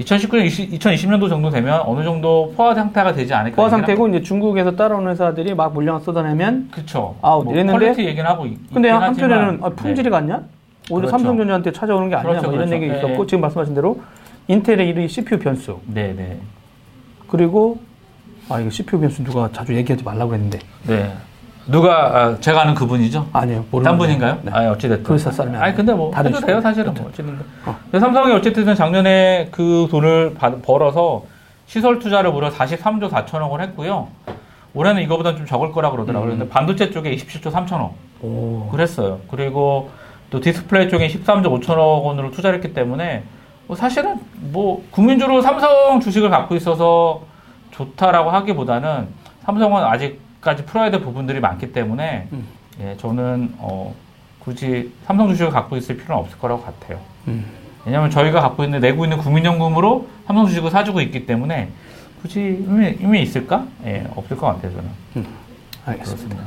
2019년 0.00 0.46
20, 0.46 0.70
2020년도 0.78 1.28
정도 1.28 1.50
되면 1.50 1.82
어느 1.84 2.02
정도 2.04 2.54
포화 2.56 2.74
상태가 2.74 3.12
되지 3.12 3.34
않을까 3.34 3.56
포화 3.56 3.68
상태고 3.68 4.08
이제 4.08 4.22
중국에서 4.22 4.74
따라오는 4.76 5.10
회사들이 5.10 5.54
막 5.54 5.74
물량을 5.74 6.00
쏟아내면 6.00 6.70
그쵸 6.70 7.16
아웃 7.20 7.44
뭐 7.44 7.52
이랬는데 7.52 7.78
퀄리티 7.78 8.06
얘기는 8.06 8.24
하고 8.24 8.46
있, 8.46 8.58
근데 8.72 8.88
한편에는 8.88 9.58
아, 9.62 9.68
품질이 9.68 10.04
네. 10.04 10.10
같냐? 10.10 10.42
오히려 10.88 11.08
그렇죠. 11.08 11.10
삼성전자한테 11.10 11.72
찾아오는 11.72 12.08
게 12.08 12.14
아니냐 12.14 12.30
그렇죠, 12.30 12.46
뭐 12.46 12.54
이런 12.54 12.68
그렇죠. 12.68 12.82
얘기 12.82 12.94
예, 12.94 12.98
있었고 12.98 13.22
예. 13.24 13.26
지금 13.26 13.40
말씀하신 13.42 13.74
대로 13.74 14.00
인텔의 14.48 14.94
1위 14.94 15.08
CPU 15.08 15.38
변수 15.38 15.80
네, 15.86 16.14
네. 16.16 16.38
그리고 17.28 17.78
아 18.48 18.60
이거 18.60 18.70
CPU 18.70 19.00
변수 19.00 19.24
누가 19.24 19.48
자주 19.52 19.74
얘기하지 19.74 20.04
말라고 20.04 20.34
했는데 20.34 20.58
네. 20.86 21.12
누가 21.66 22.16
아, 22.16 22.40
제가 22.40 22.62
아는 22.62 22.74
그분이죠? 22.74 23.28
아니에요 23.32 23.64
모르는 23.72 23.90
딴 23.90 23.98
분인가요? 23.98 24.38
네. 24.42 24.52
아, 24.54 24.70
어찌 24.70 24.88
됐든. 24.88 25.02
그 25.02 25.14
회사 25.14 25.32
사람이 25.32 25.56
아니, 25.56 25.74
근데 25.74 25.92
뭐, 25.92 26.12
해도. 26.14 26.38
돼요, 26.38 26.60
사실은. 26.60 26.94
뭐, 26.94 27.08
어쨌든. 27.08 27.40
어. 27.64 27.76
삼성이 27.98 28.32
어쨌든 28.34 28.72
작년에 28.72 29.48
그 29.50 29.88
돈을 29.90 30.34
받- 30.34 30.62
벌어서 30.62 31.24
시설 31.66 31.98
투자를 31.98 32.30
무려 32.30 32.50
43조 32.50 33.10
4천억을 33.10 33.60
했고요. 33.62 34.06
올해는 34.74 35.02
이거보다 35.02 35.34
좀 35.34 35.44
적을 35.44 35.72
거라 35.72 35.90
그러더라고요. 35.90 36.34
음. 36.34 36.38
근데 36.38 36.48
반도체 36.48 36.90
쪽에 36.92 37.10
27조 37.16 37.50
3천억. 37.50 37.90
오. 38.22 38.68
그랬어요. 38.70 39.18
그리고 39.28 39.90
또 40.30 40.38
디스플레이 40.40 40.88
쪽에 40.88 41.08
13조 41.08 41.46
5천억 41.60 42.04
원으로 42.04 42.30
투자를 42.30 42.58
했기 42.58 42.74
때문에 42.74 43.24
뭐 43.66 43.74
사실은 43.76 44.20
뭐 44.36 44.84
국민주로 44.92 45.42
삼성 45.42 45.98
주식을 45.98 46.30
갖고 46.30 46.54
있어서 46.54 47.22
좋다라고 47.76 48.30
하기보다는 48.30 49.08
삼성은 49.44 49.84
아직까지 49.84 50.64
풀어야 50.64 50.90
될 50.90 51.00
부분들이 51.00 51.40
많기 51.40 51.72
때문에 51.72 52.28
음. 52.32 52.46
예, 52.80 52.96
저는 52.96 53.54
어, 53.58 53.94
굳이 54.38 54.92
삼성 55.04 55.28
주식을 55.28 55.50
갖고 55.50 55.76
있을 55.76 55.96
필요는 55.96 56.22
없을 56.22 56.38
거라고 56.38 56.62
같아요. 56.62 56.98
음. 57.28 57.44
왜냐하면 57.84 58.10
저희가 58.10 58.40
갖고 58.40 58.64
있는 58.64 58.80
내고 58.80 59.04
있는 59.04 59.18
국민연금으로 59.18 60.08
삼성 60.26 60.46
주식을 60.46 60.70
사주고 60.70 61.00
있기 61.02 61.26
때문에 61.26 61.68
굳이 62.22 62.40
의미, 62.40 62.86
의미 63.00 63.22
있을까? 63.22 63.66
예, 63.84 64.06
없을 64.16 64.36
것 64.36 64.46
같아요 64.46 64.72
저는. 64.72 65.26
알겠습니다. 65.84 66.04
그렇습니다. 66.04 66.42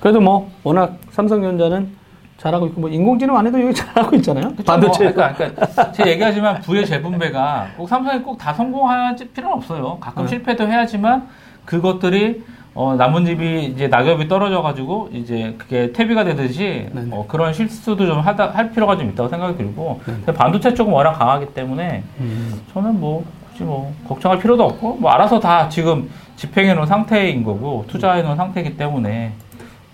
그래도 0.00 0.20
뭐 0.20 0.50
워낙 0.64 0.98
삼성전자는 1.10 1.99
잘하고 2.40 2.66
있고 2.68 2.80
뭐 2.80 2.90
인공지능 2.90 3.36
안 3.36 3.46
해도 3.46 3.60
여기 3.60 3.74
잘하고 3.74 4.16
있잖아요. 4.16 4.54
반도체 4.66 5.04
뭐, 5.04 5.12
그러니까, 5.12 5.36
그러니까 5.36 5.92
제가 5.92 6.08
얘기하지만 6.08 6.60
부의 6.62 6.86
재분배가 6.86 7.68
꼭 7.76 7.86
삼성이 7.86 8.22
꼭 8.22 8.38
다 8.38 8.54
성공할 8.54 9.14
필요는 9.34 9.56
없어요. 9.58 9.98
가끔 10.00 10.22
네. 10.24 10.30
실패도 10.30 10.66
해야지만 10.66 11.28
그것들이 11.66 12.42
어, 12.72 12.94
나뭇잎이 12.96 13.66
이제 13.66 13.88
낙엽이 13.88 14.26
떨어져가지고 14.28 15.10
이제 15.12 15.54
그게 15.58 15.92
퇴비가 15.92 16.24
되듯이 16.24 16.88
네네. 16.94 17.08
어, 17.10 17.26
그런 17.28 17.52
실수도 17.52 18.06
좀 18.06 18.20
하다 18.20 18.52
할 18.52 18.70
필요가 18.70 18.96
좀 18.96 19.10
있다고 19.10 19.28
생각이 19.28 19.58
들고 19.58 20.00
네. 20.24 20.32
반도체 20.32 20.72
쪽은 20.72 20.90
워낙 20.90 21.12
강하기 21.12 21.52
때문에 21.52 22.02
음. 22.20 22.60
저는 22.72 22.98
뭐 22.98 23.24
굳이 23.52 23.64
뭐 23.64 23.92
걱정할 24.08 24.38
필요도 24.38 24.64
없고 24.64 24.94
뭐 24.94 25.10
알아서 25.10 25.40
다 25.40 25.68
지금 25.68 26.08
집행해 26.36 26.72
놓은 26.72 26.86
상태인 26.86 27.44
거고 27.44 27.84
투자해 27.88 28.22
놓은 28.22 28.36
상태이기 28.36 28.78
때문에 28.78 29.32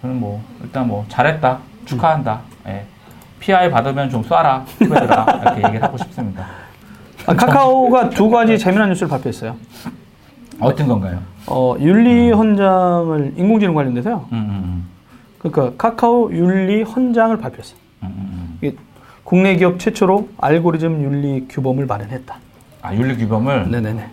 저는 0.03 0.21
뭐 0.21 0.41
일단 0.63 0.87
뭐 0.87 1.05
잘했다 1.09 1.59
축하한다 1.87 2.41
예. 2.69 2.85
PI 3.41 3.71
받으면 3.71 4.11
좀 4.11 4.23
쏴라 4.23 4.63
후배들아 4.79 5.41
이렇게 5.43 5.63
얘기를 5.63 5.83
하고 5.83 5.97
싶습니다 5.99 6.47
아, 7.27 7.35
카카오가 7.35 8.11
두 8.11 8.31
가지 8.31 8.57
재미난 8.57 8.89
뉴스를 8.91 9.09
발표했어요. 9.09 9.57
어떤 10.61 10.87
건가요? 10.87 11.19
어, 11.49 11.75
윤리 11.81 12.31
헌장을 12.31 13.35
인공지능 13.37 13.75
관련돼서요. 13.75 14.27
음, 14.31 14.37
음, 14.37 14.87
그러니까 15.39 15.77
카카오 15.77 16.31
윤리 16.31 16.83
헌장을 16.83 17.37
발표했어요. 17.37 17.77
음, 18.05 18.07
음, 18.17 18.59
음. 18.63 18.77
국내 19.25 19.57
기업 19.57 19.81
최초로 19.81 20.29
알고리즘 20.39 21.03
윤리 21.03 21.49
규범을 21.49 21.87
마련했다. 21.87 22.37
아 22.83 22.95
윤리 22.95 23.17
규범을 23.17 23.73
네네네. 23.73 24.07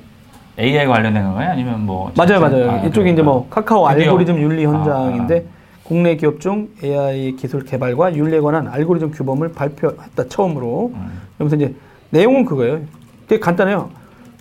AI 0.60 0.88
관련된 0.88 1.24
건가요? 1.24 1.52
아니면 1.52 1.86
뭐 1.86 2.12
맞아요, 2.18 2.40
맞아요. 2.40 2.72
아, 2.72 2.78
이쪽에 2.78 3.12
이제 3.12 3.22
뭐 3.22 3.48
카카오. 3.50 3.88
알고리즘 3.88 4.42
윤리 4.42 4.66
아, 4.66 4.70
헌장인데 4.72 5.46
국내 5.94 6.16
기업 6.16 6.40
중 6.40 6.70
AI 6.84 7.34
기술 7.34 7.64
개발과 7.66 8.16
윤리에 8.16 8.40
관한 8.40 8.68
알고리즘 8.68 9.12
규범을 9.12 9.52
발표했다 9.52 10.28
처음으로. 10.28 10.92
음. 10.92 11.22
여기서 11.40 11.56
이제 11.56 11.76
내용은 12.10 12.46
그거예요. 12.46 12.82
되게 13.28 13.40
간단해요. 13.40 13.92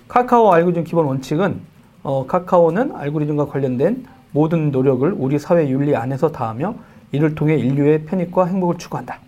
카카오 0.09 0.51
알고리즘 0.51 0.85
기본 0.85 1.05
원칙은 1.05 1.61
어, 2.05 2.27
카카오는 2.27 2.97
알고리즘과 2.97 3.49
관련된 3.49 4.07
모든 4.31 4.71
노력을 4.71 5.13
우리 5.15 5.39
사회 5.39 5.69
윤리 5.69 5.95
안에서 5.95 6.33
다하며 6.33 6.75
이를 7.13 7.35
통해 7.35 7.57
인류의 7.57 8.07
편익과 8.07 8.47
행복을 8.47 8.79
추구한다. 8.79 9.19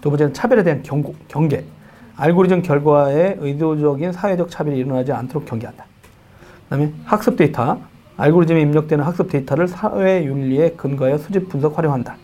두 0.00 0.10
번째는 0.10 0.34
차별에 0.34 0.62
대한 0.62 0.84
경고, 0.84 1.16
경계. 1.26 1.64
알고리즘 2.16 2.62
결과에 2.62 3.38
의도적인 3.40 4.12
사회적 4.12 4.50
차별이 4.50 4.78
일어나지 4.78 5.10
않도록 5.10 5.46
경계한다. 5.46 5.84
그 5.84 6.70
다음에 6.70 6.92
학습 7.06 7.36
데이터. 7.36 7.80
알고리즘에 8.18 8.60
입력되는 8.60 9.04
학습 9.04 9.30
데이터를 9.30 9.68
사회 9.68 10.24
윤리에 10.24 10.70
근거하여 10.70 11.18
수집 11.18 11.48
분석 11.48 11.78
활용한다. 11.78 12.16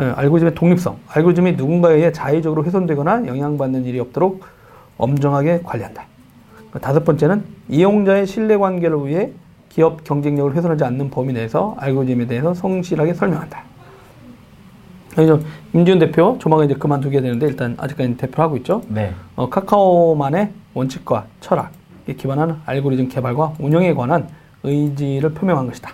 예, 0.00 0.04
알고리즘의 0.04 0.54
독립성. 0.54 0.96
알고리즘이 1.08 1.52
누군가에 1.52 1.94
의해 1.94 2.12
자의적으로 2.12 2.64
훼손되거나 2.64 3.26
영향받는 3.26 3.84
일이 3.84 4.00
없도록 4.00 4.44
엄정하게 4.98 5.60
관리한다. 5.62 6.04
그 6.72 6.80
다섯 6.80 7.04
번째는 7.04 7.44
이용자의 7.68 8.26
신뢰 8.26 8.56
관계를 8.56 9.06
위해 9.06 9.30
기업 9.68 10.02
경쟁력을 10.04 10.54
훼손하지 10.54 10.84
않는 10.84 11.10
범위 11.10 11.32
내에서 11.32 11.76
알고리즘에 11.78 12.26
대해서 12.26 12.52
성실하게 12.52 13.14
설명한다. 13.14 13.62
그래서 15.14 15.40
임지훈 15.72 15.98
대표 15.98 16.36
조만간 16.40 16.68
이제 16.68 16.74
그만두게 16.74 17.20
되는데 17.20 17.46
일단 17.46 17.74
아직까지 17.78 18.16
대표를 18.16 18.44
하고 18.44 18.56
있죠. 18.58 18.82
네. 18.88 19.14
어, 19.36 19.48
카카오만의 19.48 20.50
원칙과 20.74 21.26
철학에 21.40 22.14
기반한 22.18 22.60
알고리즘 22.66 23.08
개발과 23.08 23.54
운영에 23.58 23.94
관한 23.94 24.28
의지를 24.62 25.32
표명한 25.32 25.66
것이다. 25.66 25.92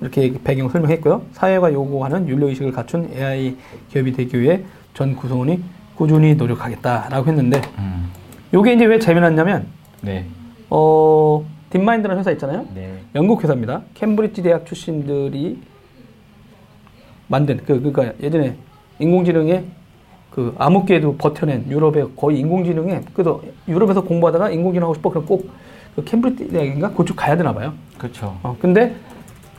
이렇게 0.00 0.34
배경 0.44 0.68
설명했고요. 0.68 1.22
사회가 1.32 1.72
요구하는 1.72 2.28
윤리의식을 2.28 2.72
갖춘 2.72 3.10
AI 3.14 3.56
기업이 3.90 4.12
되기 4.12 4.40
위해 4.40 4.62
전 4.94 5.16
구성원이 5.16 5.62
꾸준히 5.94 6.34
노력하겠다라고 6.34 7.26
했는데, 7.28 7.62
음. 7.78 8.10
요게 8.52 8.74
이제 8.74 8.84
왜 8.84 8.98
재미났냐면, 8.98 9.66
네. 10.02 10.26
어, 10.68 11.44
딥마인드라는 11.70 12.20
회사 12.20 12.30
있잖아요. 12.32 12.66
네. 12.74 13.00
영국 13.14 13.42
회사입니다. 13.42 13.82
캠브리지 13.94 14.42
대학 14.42 14.66
출신들이 14.66 15.58
만든 17.28 17.58
그 17.66 17.80
그니까 17.80 18.12
예전에 18.22 18.56
인공지능의 18.98 19.64
그 20.30 20.54
암흑기에도 20.58 21.16
버텨낸 21.16 21.64
유럽의 21.68 22.10
거의 22.14 22.38
인공지능에 22.40 23.02
그래서 23.14 23.42
유럽에서 23.66 24.02
공부하다가 24.02 24.50
인공지능 24.50 24.84
하고 24.84 24.94
싶어 24.94 25.10
그럼 25.10 25.26
꼭그 25.26 25.50
캠브리지 26.04 26.48
대학인가 26.48 26.90
그쪽 26.92 27.16
가야 27.16 27.36
되나 27.36 27.52
봐요. 27.54 27.72
그렇죠. 27.98 28.36
어, 28.42 28.56
근데 28.60 28.94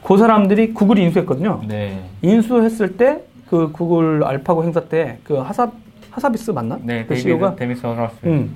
그 0.03 0.17
사람들이 0.17 0.73
구글이 0.73 1.01
인수했거든요. 1.03 1.61
네. 1.67 2.03
인수했을 2.21 2.97
때 2.97 3.23
그 3.49 3.71
구글 3.71 4.23
알파고 4.25 4.63
행사 4.65 4.81
때 4.81 5.19
그 5.23 5.35
하사 5.37 5.71
하사비스 6.11 6.51
맞나? 6.51 6.77
네. 6.83 7.05
그 7.05 7.15
CEO가 7.15 7.55
데미스 7.55 7.85
허러스. 7.85 8.15
음, 8.25 8.55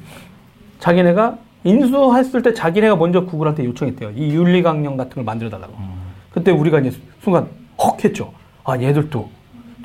자기네가 0.79 1.37
인수했을 1.63 2.41
때 2.41 2.53
자기네가 2.53 2.95
먼저 2.95 3.23
구글한테 3.25 3.63
요청했대요. 3.65 4.11
이 4.15 4.31
윤리 4.33 4.63
강령 4.63 4.97
같은 4.97 5.15
걸 5.15 5.23
만들어 5.23 5.49
달라고. 5.49 5.73
음. 5.77 5.93
그때 6.33 6.51
우리가 6.51 6.79
이제 6.79 6.97
순간 7.21 7.47
헉 7.79 8.03
했죠. 8.03 8.33
아, 8.63 8.77
얘들도 8.77 9.29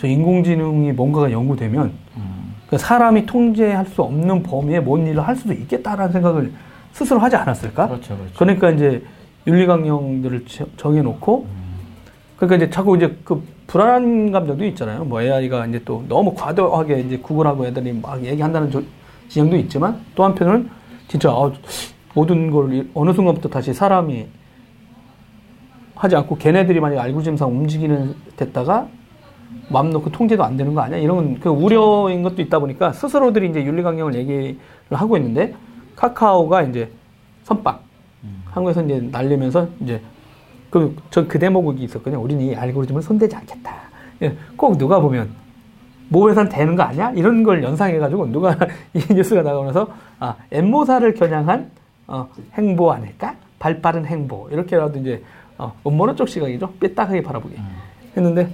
저 0.01 0.07
인공지능이 0.07 0.93
뭔가가 0.93 1.31
연구되면 1.31 1.93
음. 2.17 2.55
그 2.69 2.79
사람이 2.79 3.27
통제할 3.27 3.87
수 3.87 4.03
없는 4.03 4.43
범위에 4.43 4.81
뭔 4.81 5.07
일을 5.07 5.27
할 5.27 5.37
수도 5.37 5.53
있겠다라는 5.53 6.13
생각을 6.13 6.53
스스로 6.97 7.21
하지 7.21 7.37
않았을까? 7.37 7.89
그렇죠. 7.89 8.17
그렇죠. 8.17 8.33
그러니까 8.39 8.71
이제 8.71 9.03
윤리 9.47 9.67
강령들을 9.67 10.47
저- 10.47 10.65
정해놓고 10.79 11.47
그러니까 12.39 12.57
이제 12.57 12.71
자꾸 12.71 12.97
이제 12.97 13.15
그 13.23 13.43
불안한 13.67 14.33
감정도 14.33 14.65
있잖아요. 14.65 15.05
뭐 15.05 15.21
AI가 15.21 15.67
이제 15.67 15.83
또 15.85 16.03
너무 16.09 16.33
과도하게 16.35 17.01
이제 17.01 17.19
구글하고 17.19 17.67
애들이 17.67 17.93
막 17.93 18.25
얘기한다는 18.25 18.71
저- 18.71 18.83
지형도 19.29 19.57
있지만 19.59 20.01
또 20.15 20.25
한편으로는 20.25 20.71
진짜 21.07 21.31
아, 21.31 21.53
모든 22.15 22.51
걸 22.51 22.73
이- 22.73 22.89
어느 22.95 23.13
순간부터 23.13 23.51
다시 23.51 23.75
사람이 23.75 24.27
하지 25.97 26.17
않고 26.17 26.39
걔네들이 26.39 26.81
만약 26.81 27.03
알고리즘상 27.03 27.49
움직이는 27.51 28.15
됐다가 28.39 28.89
마음 29.69 29.91
놓고 29.91 30.11
통제도 30.13 30.43
안 30.45 30.57
되는 30.57 30.73
거 30.73 30.81
아니야? 30.81 30.97
이런 30.97 31.41
그 31.41 31.51
우려인 31.51 32.23
것도 32.23 32.41
있다 32.41 32.59
보니까 32.59 32.93
스스로들이 32.95 33.51
이제 33.51 33.63
윤리 33.65 33.83
강령을 33.83 34.15
얘기를 34.15 34.57
하고 34.93 35.17
있는데 35.19 35.55
카카오가 35.97 36.63
이제 36.63 36.91
선빵 37.45 37.79
한국에서 38.51 38.83
이제 38.83 39.01
날리면서 39.11 39.69
이제 39.81 40.01
그전그 40.71 41.39
대목이 41.39 41.83
있었거든요. 41.85 42.21
우리는 42.21 42.45
이 42.45 42.55
알고리즘을 42.55 43.03
손대지 43.03 43.37
않겠다. 43.37 43.75
예, 44.23 44.37
꼭 44.57 44.79
누가 44.79 45.01
보면 45.01 45.31
모회사는 46.09 46.51
되는 46.51 46.77
거 46.77 46.83
아니야? 46.83 47.11
이런 47.13 47.43
걸 47.43 47.63
연상해가지고 47.63 48.27
누가 48.27 48.57
이 48.95 49.03
뉴스가 49.13 49.43
나오면서 49.43 49.89
아 50.19 50.37
엠모사를 50.51 51.15
겨냥한 51.15 51.71
어, 52.07 52.29
행보 52.55 52.93
아닐까? 52.93 53.35
발빠른 53.59 54.07
행보 54.07 54.49
이렇게라도 54.51 54.99
이제 54.99 55.23
어, 55.59 55.75
음모론 55.87 56.17
쪽 56.17 56.29
시각이죠. 56.29 56.73
삐딱하게 56.81 57.23
바라보기. 57.23 57.57
했는데 58.17 58.51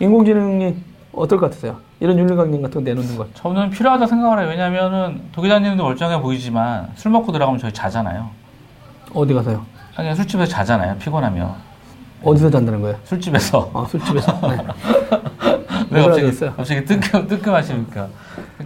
인공지능이 0.00 0.76
어떨 1.16 1.38
것 1.38 1.46
같으세요? 1.50 1.78
이런 1.98 2.18
윤리강령 2.18 2.62
같은 2.62 2.84
거 2.84 2.90
내놓는 2.90 3.16
것. 3.16 3.34
저는 3.34 3.70
필요하다 3.70 4.06
생각을 4.06 4.40
해요. 4.40 4.48
왜냐면은 4.48 5.22
도기자님도 5.32 5.82
멀쩡해 5.82 6.20
보이지만 6.20 6.90
술 6.94 7.10
먹고 7.10 7.32
들어가면 7.32 7.58
저희 7.58 7.72
자잖아요. 7.72 8.28
어디 9.14 9.32
가서요? 9.32 9.64
그냥 9.96 10.14
술집에서 10.14 10.50
자잖아요. 10.50 10.96
피곤하면 10.98 11.54
어디서 12.22 12.50
잔다는 12.50 12.82
거예요? 12.82 12.98
술집에서 13.04 13.70
아, 13.72 13.86
술집에서. 13.88 14.32
네. 14.48 14.58
왜 15.90 16.02
갑자기 16.02 16.22
그랬어요? 16.22 16.52
갑자기 16.54 16.84
뜨끔 16.84 17.26
뜨끔하십니까? 17.26 18.08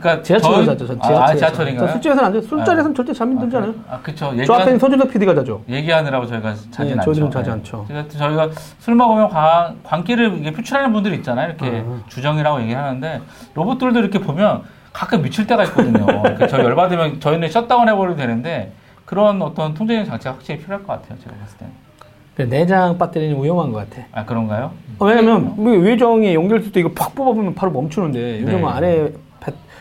그러니까 0.00 0.22
지하철에서 0.22 0.64
자죠. 0.64 0.86
전 0.86 0.98
아, 1.00 1.06
지하철. 1.06 1.22
아, 1.22 1.36
지하철인가요? 1.36 1.88
술집에서는 1.90 2.24
안 2.26 2.32
자요. 2.32 2.42
술자리에서는 2.42 2.94
절대 2.94 3.12
잠이 3.12 3.38
들지 3.38 3.56
않아요. 3.56 3.74
아, 3.88 4.00
그쵸. 4.02 4.32
저 4.46 4.54
앞에 4.54 4.78
서준석 4.78 5.10
PD가 5.10 5.34
자죠. 5.34 5.62
얘기하느라고 5.68 6.26
저희가 6.26 6.54
자진 6.70 6.86
네, 6.86 6.92
않죠. 6.94 7.04
저희들은 7.04 7.30
자지 7.30 7.50
않죠. 7.50 7.84
그래서 7.86 8.08
저희가 8.08 8.48
술 8.78 8.94
먹으면 8.94 9.28
관, 9.28 9.78
관계를 9.82 10.38
이게 10.38 10.52
표출하는 10.52 10.92
분들이 10.92 11.16
있잖아요. 11.16 11.50
이렇게 11.50 11.84
아. 11.86 12.00
주정이라고 12.08 12.62
얘기하는데 12.62 13.20
로봇들도 13.54 13.98
이렇게 14.00 14.18
보면 14.18 14.62
가끔 14.92 15.22
미칠 15.22 15.46
때가 15.46 15.64
있거든요. 15.64 16.04
그러니까 16.06 16.46
저희 16.46 16.64
열받으면 16.64 17.20
저희는 17.20 17.48
셧다운 17.50 17.88
해버려도 17.88 18.16
되는데 18.16 18.72
그런 19.04 19.40
어떤 19.42 19.74
통제적 19.74 20.06
장치가 20.06 20.32
확실히 20.32 20.60
필요할 20.60 20.84
것 20.84 20.94
같아요. 20.94 21.18
제가 21.22 21.36
봤을 21.36 21.58
때. 21.58 21.66
그 22.36 22.42
내장 22.48 22.96
배터리는 22.96 23.42
위험한 23.42 23.70
것 23.72 23.90
같아. 23.90 24.06
아 24.12 24.24
그런가요? 24.24 24.70
어, 24.98 25.04
왜냐면 25.04 25.54
뭐 25.56 25.72
외정이 25.76 26.34
연결될 26.34 26.72
때 26.72 26.80
이거 26.80 26.90
팍 26.94 27.14
뽑아보면 27.14 27.54
바로 27.54 27.70
멈추는데 27.72 28.40
요즘은 28.40 28.62
네. 28.62 28.66
안에 28.66 29.08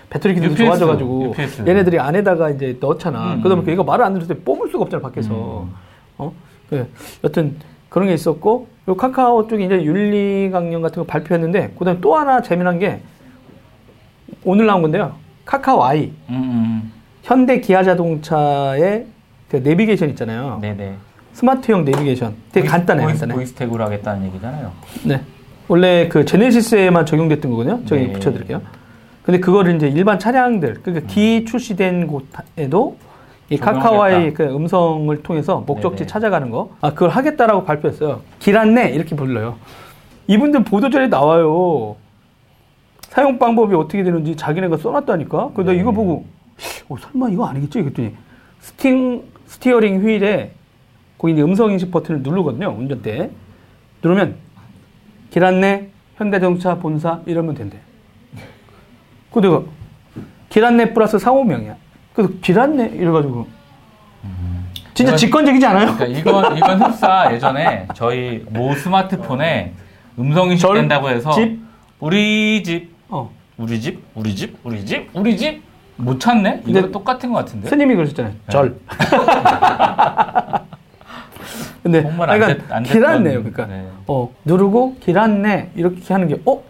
배, 0.10 0.13
배터리 0.13 0.34
기능이 0.36 0.52
UPS, 0.54 0.65
좋아져가지고 0.65 1.28
UPS. 1.30 1.62
얘네들이 1.67 2.00
안에다가 2.00 2.50
이제 2.50 2.78
넣잖아. 2.80 3.36
음. 3.36 3.39
그러다 3.41 3.56
보니까 3.56 3.72
이거 3.72 3.84
말을 3.84 4.04
안 4.06 4.13
들을 4.13 4.28
때 4.28 4.34
뽑을 4.43 4.69
수가 4.69 4.84
없잖아 4.84 5.02
밖에서. 5.02 5.63
음. 5.63 5.74
어? 6.17 6.34
그래. 6.69 6.88
여튼 7.24 7.56
그런 7.89 8.08
게 8.08 8.13
있었고 8.13 8.67
요 8.88 8.95
카카오 8.95 9.48
쪽이 9.48 9.65
이제 9.65 9.84
윤리 9.84 10.50
강령 10.52 10.82
같은 10.82 11.02
거 11.04 11.08
발표했는데 11.08 11.74
그다음에 11.78 12.00
또 12.02 12.15
하나 12.15 12.41
재미난 12.41 12.80
게 12.80 13.02
오늘 14.43 14.65
나온 14.65 14.82
건데요. 14.82 15.13
카카오 15.45 15.84
아이 15.84 16.12
음, 16.30 16.36
음. 16.36 16.91
현대 17.24 17.60
기아 17.60 17.84
자동차의 17.84 19.06
그 19.50 19.58
내비게이션 19.58 20.10
있잖아요. 20.12 20.60
네네. 20.62 20.95
스마트형 21.34 21.86
내비게이션. 21.86 22.34
되게 22.52 22.62
voice- 22.67 22.72
간단해요. 22.72 23.06
voice, 23.08 23.19
간단해. 23.22 23.36
voice 23.36 23.54
tag로 23.54 23.84
하겠다는 23.86 24.26
얘기잖아요. 24.28 24.72
네. 25.06 25.22
원래 25.67 26.08
그 26.08 26.26
제네시스에만 26.26 27.06
적용됐던 27.06 27.50
거거든요. 27.52 27.82
저기 27.86 28.08
네. 28.08 28.13
붙여드릴게요. 28.13 28.62
근데 29.30 29.42
그거를 29.42 29.76
이제 29.76 29.88
일반 29.88 30.18
차량들, 30.18 30.82
그러니까 30.82 31.06
기 31.06 31.46
출시된 31.46 32.08
곳에도 32.08 32.98
이. 33.52 33.58
카카오의 33.58 34.34
그 34.34 34.44
음성을 34.44 35.22
통해서 35.22 35.63
목적지 35.68 35.98
네네. 35.98 36.08
찾아가는 36.08 36.50
거, 36.50 36.72
아, 36.82 36.96
그걸 36.96 37.10
하겠다라고 37.10 37.63
발표했어요. 37.63 38.22
길 38.39 38.58
안내 38.58 38.89
이렇게 38.89 39.15
불러요. 39.15 39.58
이분들 40.26 40.63
보도자료에 40.63 41.10
나와요. 41.10 41.96
사용 43.02 43.38
방법이 43.38 43.76
어떻게 43.76 44.02
되는지 44.02 44.36
자기네가 44.36 44.78
써놨다니까. 44.78 45.52
그래서 45.54 45.74
네. 45.74 45.78
이거 45.78 45.92
보고, 45.92 46.26
어, 46.89 46.96
설마 46.98 47.30
이거 47.30 47.46
아니겠지? 47.46 47.84
그랬더니 47.84 48.15
스팅, 48.62 49.26
steering 49.45 50.02
wheel에 50.02 50.54
거기 51.20 51.34
이제 51.34 51.44
음성 51.44 51.70
인식 51.72 51.92
버튼을 51.92 52.24
누르거든요. 52.24 52.70
운전대. 52.76 53.30
누르면 54.02 54.38
길 55.30 55.46
안내 55.46 55.89
현대자동차 56.15 56.80
본사 56.80 57.22
이러면 57.28 57.54
된대. 57.54 57.78
그 59.32 59.39
내가 59.39 59.62
길 60.50 60.65
안내 60.65 60.94
플러스 60.94 61.20
상호명이야. 61.20 61.76
그래서 62.13 62.34
길 62.42 62.60
안내 62.60 62.88
이래가지고 62.88 63.48
진짜 64.94 65.12
이건- 65.12 65.18
직관적이지 65.18 65.65
않아요? 65.68 65.96
그러니까 65.96 66.20
이건 66.20 66.58
이건 66.58 66.82
흡사 66.82 67.34
예전에 67.34 67.88
저희 67.94 68.44
모 68.50 68.74
스마트폰에 68.76 69.74
음성 70.18 70.52
인식 70.52 70.65
절, 70.68 70.76
된다고 70.76 71.10
해서 71.10 71.32
집? 71.32 71.60
우리 72.00 72.62
집 72.63 72.89
어. 73.08 73.32
우리 73.58 73.80
집 73.80 74.04
우리 74.15 74.36
집 74.36 74.58
우리 74.63 74.86
집 74.86 75.10
우리 75.13 75.38
집 75.38 75.70
못 76.02 76.18
찾네? 76.18 76.62
이거 76.65 76.89
똑같은 76.92 77.30
것 77.30 77.39
같은데. 77.39 77.68
스님이 77.68 77.94
그러셨잖아요. 77.96 78.34
네. 78.34 78.39
절. 78.50 78.78
근데 81.84 82.04
정말 82.04 82.30
안 82.30 82.39
그러니까 82.39 82.63
됐- 82.65 82.72
안길 82.74 83.02
됐던- 83.02 83.06
안내요. 83.06 83.39
그러니까 83.39 83.65
네. 83.68 83.86
어 84.08 84.34
누르고 84.46 84.96
길 85.02 85.20
안내 85.20 85.72
이렇게 85.76 86.02
하는 86.13 86.30
게 86.30 86.39
어? 86.46 86.62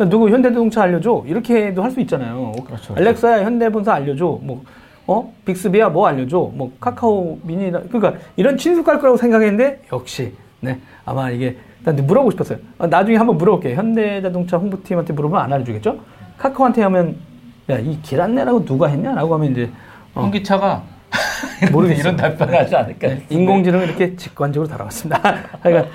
그러니까 0.00 0.08
누구 0.08 0.30
현대자동차 0.30 0.82
알려줘 0.84 1.24
이렇게도 1.26 1.82
할 1.82 1.90
수 1.90 2.00
있잖아요. 2.00 2.52
그렇죠. 2.66 2.94
알렉사야 2.96 3.44
현대본사 3.44 3.92
알려줘. 3.92 4.38
뭐 4.42 4.64
어? 5.06 5.30
빅스비야 5.44 5.90
뭐 5.90 6.06
알려줘. 6.06 6.38
뭐 6.54 6.72
카카오 6.80 7.38
미니 7.42 7.70
그러니까 7.70 8.14
이런 8.36 8.56
친숙할 8.56 8.98
거라고 8.98 9.18
생각했는데 9.18 9.82
역시 9.92 10.32
네 10.60 10.78
아마 11.04 11.28
이게 11.30 11.58
난 11.84 11.96
물어보고 11.96 12.30
싶었어요. 12.30 12.58
어, 12.78 12.86
나중에 12.86 13.18
한번 13.18 13.36
물어볼게요. 13.36 13.76
현대자동차 13.76 14.56
홍보팀한테 14.56 15.12
물어보면 15.12 15.44
안 15.44 15.52
알려주겠죠? 15.52 15.98
카카오한테 16.38 16.82
하면 16.82 17.16
야 17.68 17.78
이 17.78 17.98
길 18.02 18.20
안내라고 18.22 18.64
누가 18.64 18.86
했냐라고 18.88 19.34
하면 19.34 19.52
이제 19.52 19.70
어, 20.14 20.22
현기차가 20.22 20.82
모르겠어요. 21.72 22.00
이런 22.00 22.16
답변을 22.16 22.58
하지 22.58 22.74
않을까. 22.74 23.06
네, 23.08 23.26
인공지능은 23.28 23.84
이렇게 23.86 24.16
직관적으로 24.16 24.66
다뤄왔습니다. 24.68 25.20
그러니까 25.62 25.88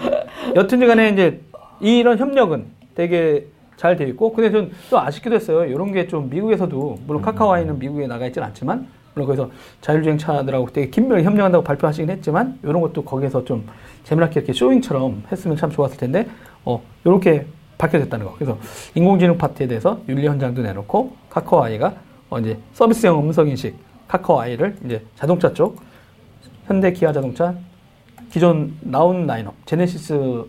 여튼지 0.55 0.85
간에 0.85 1.09
이제 1.09 1.41
이런 1.79 2.17
협력은 2.19 2.65
되게 2.95 3.47
잘 3.77 3.95
돼 3.97 4.05
있고 4.09 4.31
근데 4.33 4.51
전좀 4.51 4.99
아쉽기도 4.99 5.35
했어요. 5.35 5.65
이런 5.65 5.91
게 5.91 6.07
좀 6.07 6.29
미국에서도 6.29 6.99
물론 7.07 7.21
카카오아이는 7.21 7.77
미국에 7.79 8.07
나가 8.07 8.25
있지는 8.27 8.47
않지만 8.47 8.87
물론 9.13 9.27
거기서 9.27 9.49
자율주행 9.81 10.17
차들하고 10.17 10.67
되게 10.71 10.89
긴밀하게 10.89 11.23
협력한다고 11.23 11.63
발표하시긴 11.63 12.09
했지만 12.09 12.59
이런 12.63 12.81
것도 12.81 13.03
거기에서 13.03 13.43
좀 13.45 13.65
재미나게 14.03 14.39
이렇게 14.41 14.53
쇼잉처럼 14.53 15.23
했으면 15.31 15.57
참 15.57 15.69
좋았을 15.69 15.97
텐데 15.97 16.27
어 16.63 16.81
이렇게 17.03 17.45
밝혀졌다는 17.77 18.25
거. 18.25 18.33
그래서 18.35 18.57
인공지능 18.93 19.37
파트에 19.37 19.67
대해서 19.67 19.99
윤리 20.07 20.25
현장도 20.27 20.61
내놓고 20.61 21.13
카카오아이가 21.29 21.93
어 22.29 22.39
이제 22.39 22.57
서비스형 22.73 23.19
음성 23.19 23.47
인식 23.47 23.75
카카오아이를 24.07 24.77
이제 24.85 25.03
자동차 25.15 25.53
쪽 25.53 25.81
현대 26.67 26.91
기아 26.93 27.11
자동차 27.11 27.53
기존 28.31 28.73
나온 28.81 29.27
라인업 29.27 29.53
제네시스 29.65 30.43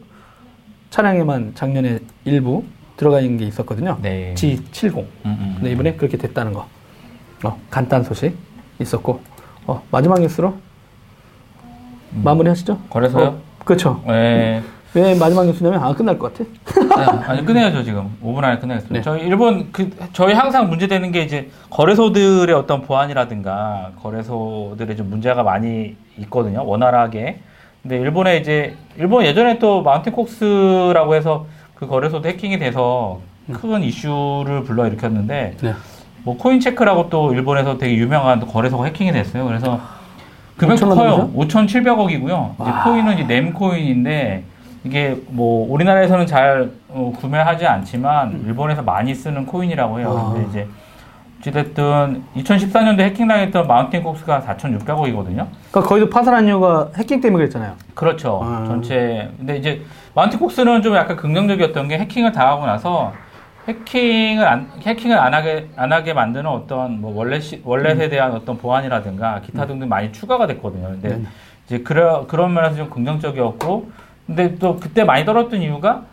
차량에만 0.91 1.55
작년에 1.55 1.99
일부 2.25 2.65
들어가 2.97 3.21
있는 3.21 3.39
게 3.39 3.45
있었거든요. 3.47 3.99
네. 4.01 4.35
G70. 4.37 4.97
음, 4.99 5.07
음. 5.27 5.53
근데 5.57 5.73
이번에 5.73 5.95
그렇게 5.95 6.17
됐다는 6.17 6.53
거. 6.53 6.67
어, 7.45 7.59
간단 7.71 8.03
소식 8.03 8.37
있었고 8.81 9.21
어, 9.67 9.83
마지막 9.91 10.21
뉴스로 10.21 10.55
마무리 12.11 12.49
하시죠. 12.49 12.79
거래소요? 12.89 13.25
어, 13.25 13.41
그렇죠. 13.65 14.03
네. 14.07 14.63
왜 14.95 15.15
마지막 15.19 15.45
뉴스냐면 15.45 15.83
안 15.85 15.95
끝날 15.95 16.19
것 16.19 16.33
같아. 16.33 16.49
아니 17.31 17.45
끝내야죠 17.45 17.83
지금 17.85 18.17
5분 18.25 18.43
안에 18.43 18.59
끝내겠습니다. 18.59 18.95
네. 18.95 19.03
저희 19.03 19.27
일본 19.27 19.71
그 19.71 19.91
저희 20.15 20.33
항상 20.33 20.71
문제되는 20.71 21.13
게 21.13 21.23
이제 21.23 21.51
거래소들의 21.69 22.55
어떤 22.55 22.81
보안이라든가 22.81 23.93
거래소들의 24.01 24.97
좀 24.97 25.11
문제가 25.11 25.43
많이 25.43 25.97
있거든요. 26.21 26.65
원활하게. 26.65 27.41
근데 27.83 27.99
일본에 27.99 28.39
이제 28.39 28.75
일본 28.97 29.27
예전에 29.27 29.59
또 29.59 29.83
마운틴 29.83 30.15
콕스라고 30.15 31.15
해서 31.15 31.47
그 31.77 31.87
거래소도 31.87 32.29
해킹이 32.29 32.59
돼서 32.59 33.21
큰 33.53 33.83
이슈를 33.83 34.65
불러일으켰는데 34.65 35.57
네. 35.61 35.75
뭐 36.25 36.37
코인 36.37 36.59
체크라고 36.59 37.09
또 37.11 37.33
일본에서 37.33 37.79
되게 37.79 37.95
유명한 37.95 38.41
또 38.41 38.47
거래소가 38.47 38.87
해킹이 38.87 39.13
됐어요. 39.13 39.45
그래서 39.47 39.79
금액도 40.57 40.87
5,000원 40.87 40.95
커요. 40.97 41.31
5,700억이고요. 41.37 42.55
이제 42.55 42.71
와. 42.71 42.85
코인은 42.85 43.19
이제 43.19 43.27
넴 43.35 43.53
코인인데 43.53 44.43
이게 44.85 45.21
뭐 45.29 45.71
우리나라에서는 45.71 46.27
잘 46.27 46.71
어, 46.89 47.13
구매하지 47.17 47.67
않지만 47.67 48.43
일본에서 48.47 48.83
많이 48.83 49.15
쓰는 49.15 49.45
코인이라고 49.45 50.01
해요. 50.01 50.17
아. 50.19 50.33
근데 50.33 50.49
이제 50.49 50.69
어찌됐든 51.47 52.25
2014년도에 52.37 53.01
해킹당했던 53.01 53.67
마운틴 53.67 54.03
콕스가 54.03 54.43
4,600억이거든요. 54.43 55.47
그러니까 55.71 55.81
거기도 55.83 56.11
파산한 56.11 56.47
이유가 56.47 56.89
해킹 56.97 57.21
때문에 57.21 57.45
그랬잖아요. 57.45 57.75
그렇죠. 57.95 58.41
아. 58.43 58.65
전체. 58.67 59.31
근데 59.37 59.57
이제 59.57 59.83
마운틴 60.15 60.39
콕스는 60.41 60.83
좀 60.83 60.95
약간 60.97 61.17
긍정적이었던 61.17 61.89
게 61.89 61.99
해킹을 61.99 62.33
당하고 62.33 62.67
나서 62.67 63.13
해킹을 63.69 64.47
안, 64.47 64.71
해킹을 64.81 65.19
안 65.19 65.35
하게, 65.35 65.69
안 65.77 65.93
하게 65.93 66.13
만드는 66.13 66.47
어떤 66.47 67.01
뭐 67.01 67.15
원래 67.15 67.41
시, 67.41 67.61
원래에 67.65 68.09
대한 68.09 68.33
어떤 68.33 68.59
보안이라든가 68.59 69.41
기타 69.41 69.67
등등 69.67 69.89
많이 69.89 70.13
추가가 70.13 70.47
됐거든요. 70.47 70.89
근데 70.89 71.09
네. 71.17 71.23
이제 71.67 71.79
그런, 71.79 72.27
그런 72.27 72.55
면에서 72.55 72.77
좀 72.77 72.91
긍정적이었고 72.91 73.91
근데 74.27 74.57
또 74.57 74.77
그때 74.77 75.05
많이 75.05 75.25
떨었던 75.25 75.61
이유가 75.61 76.05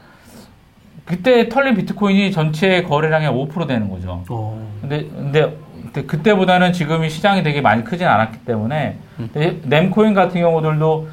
그때 1.05 1.49
털린 1.49 1.75
비트코인이 1.75 2.31
전체 2.31 2.83
거래량의 2.83 3.29
5% 3.29 3.67
되는 3.67 3.89
거죠. 3.89 4.23
어. 4.29 4.67
근데, 4.81 5.05
근데, 5.07 5.57
그때보다는 5.93 6.73
지금이 6.73 7.09
시장이 7.09 7.43
되게 7.43 7.61
많이 7.61 7.83
크진 7.83 8.07
않았기 8.07 8.39
때문에 8.45 8.97
근데 9.15 9.59
램코인 9.69 10.15
같은 10.15 10.41
경우들도 10.41 11.07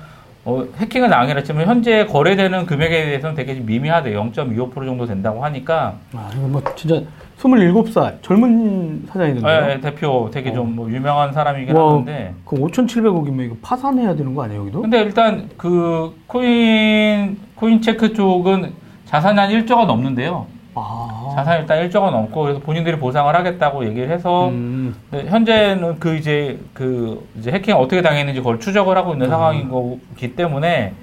어, 0.46 0.64
해킹은 0.78 1.10
당하긴 1.10 1.36
했지만 1.36 1.66
현재 1.66 2.06
거래되는 2.06 2.64
금액에 2.64 3.04
대해서는 3.04 3.34
되게 3.36 3.54
좀 3.54 3.66
미미하대요. 3.66 4.18
0.25% 4.32 4.74
정도 4.86 5.04
된다고 5.04 5.44
하니까 5.44 5.96
아, 6.14 6.30
이거 6.34 6.48
뭐 6.48 6.62
진짜 6.76 7.02
27살 7.38 8.22
젊은 8.22 9.04
사장이던데요. 9.06 9.52
예, 9.52 9.72
예, 9.72 9.80
대표 9.80 10.30
되게 10.32 10.50
어. 10.50 10.54
좀뭐 10.54 10.90
유명한 10.90 11.32
사람이긴 11.32 11.76
와, 11.76 11.94
한데. 11.94 12.34
그 12.46 12.56
5,700억이면 12.56 13.44
이거 13.44 13.56
파산해야 13.60 14.14
되는 14.14 14.34
거 14.34 14.44
아니에요, 14.44 14.62
여기도? 14.62 14.80
근데 14.80 15.02
일단 15.02 15.50
그 15.58 16.14
코인 16.26 17.38
코인 17.54 17.82
체크 17.82 18.14
쪽은 18.14 18.72
자산이 19.10 19.38
한 19.40 19.50
1조가 19.50 19.86
넘는데요. 19.86 20.46
아. 20.76 21.32
자산이 21.34 21.62
일단 21.62 21.78
1조가 21.88 22.12
넘고 22.12 22.42
그래서 22.42 22.60
본인들이 22.60 22.96
보상을 23.00 23.34
하겠다고 23.34 23.84
얘기를 23.86 24.08
해서 24.08 24.48
음. 24.50 24.94
네, 25.10 25.24
현재는 25.26 25.98
그 25.98 26.14
이제 26.14 26.60
그 26.72 27.26
이제 27.36 27.50
해킹 27.50 27.74
어떻게 27.74 28.02
당했는지 28.02 28.38
그걸 28.38 28.60
추적을 28.60 28.96
하고 28.96 29.12
있는 29.14 29.26
음. 29.26 29.30
상황인 29.30 29.68
거기 29.68 30.36
때문에 30.36 30.94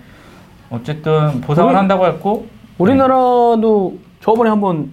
어쨌든 0.70 1.41
보상을 1.41 1.70
우리- 1.72 1.76
한다고 1.78 2.06
했고 2.08 2.48
우리나라도 2.78 3.98
저번에 4.22 4.50
한번 4.52 4.91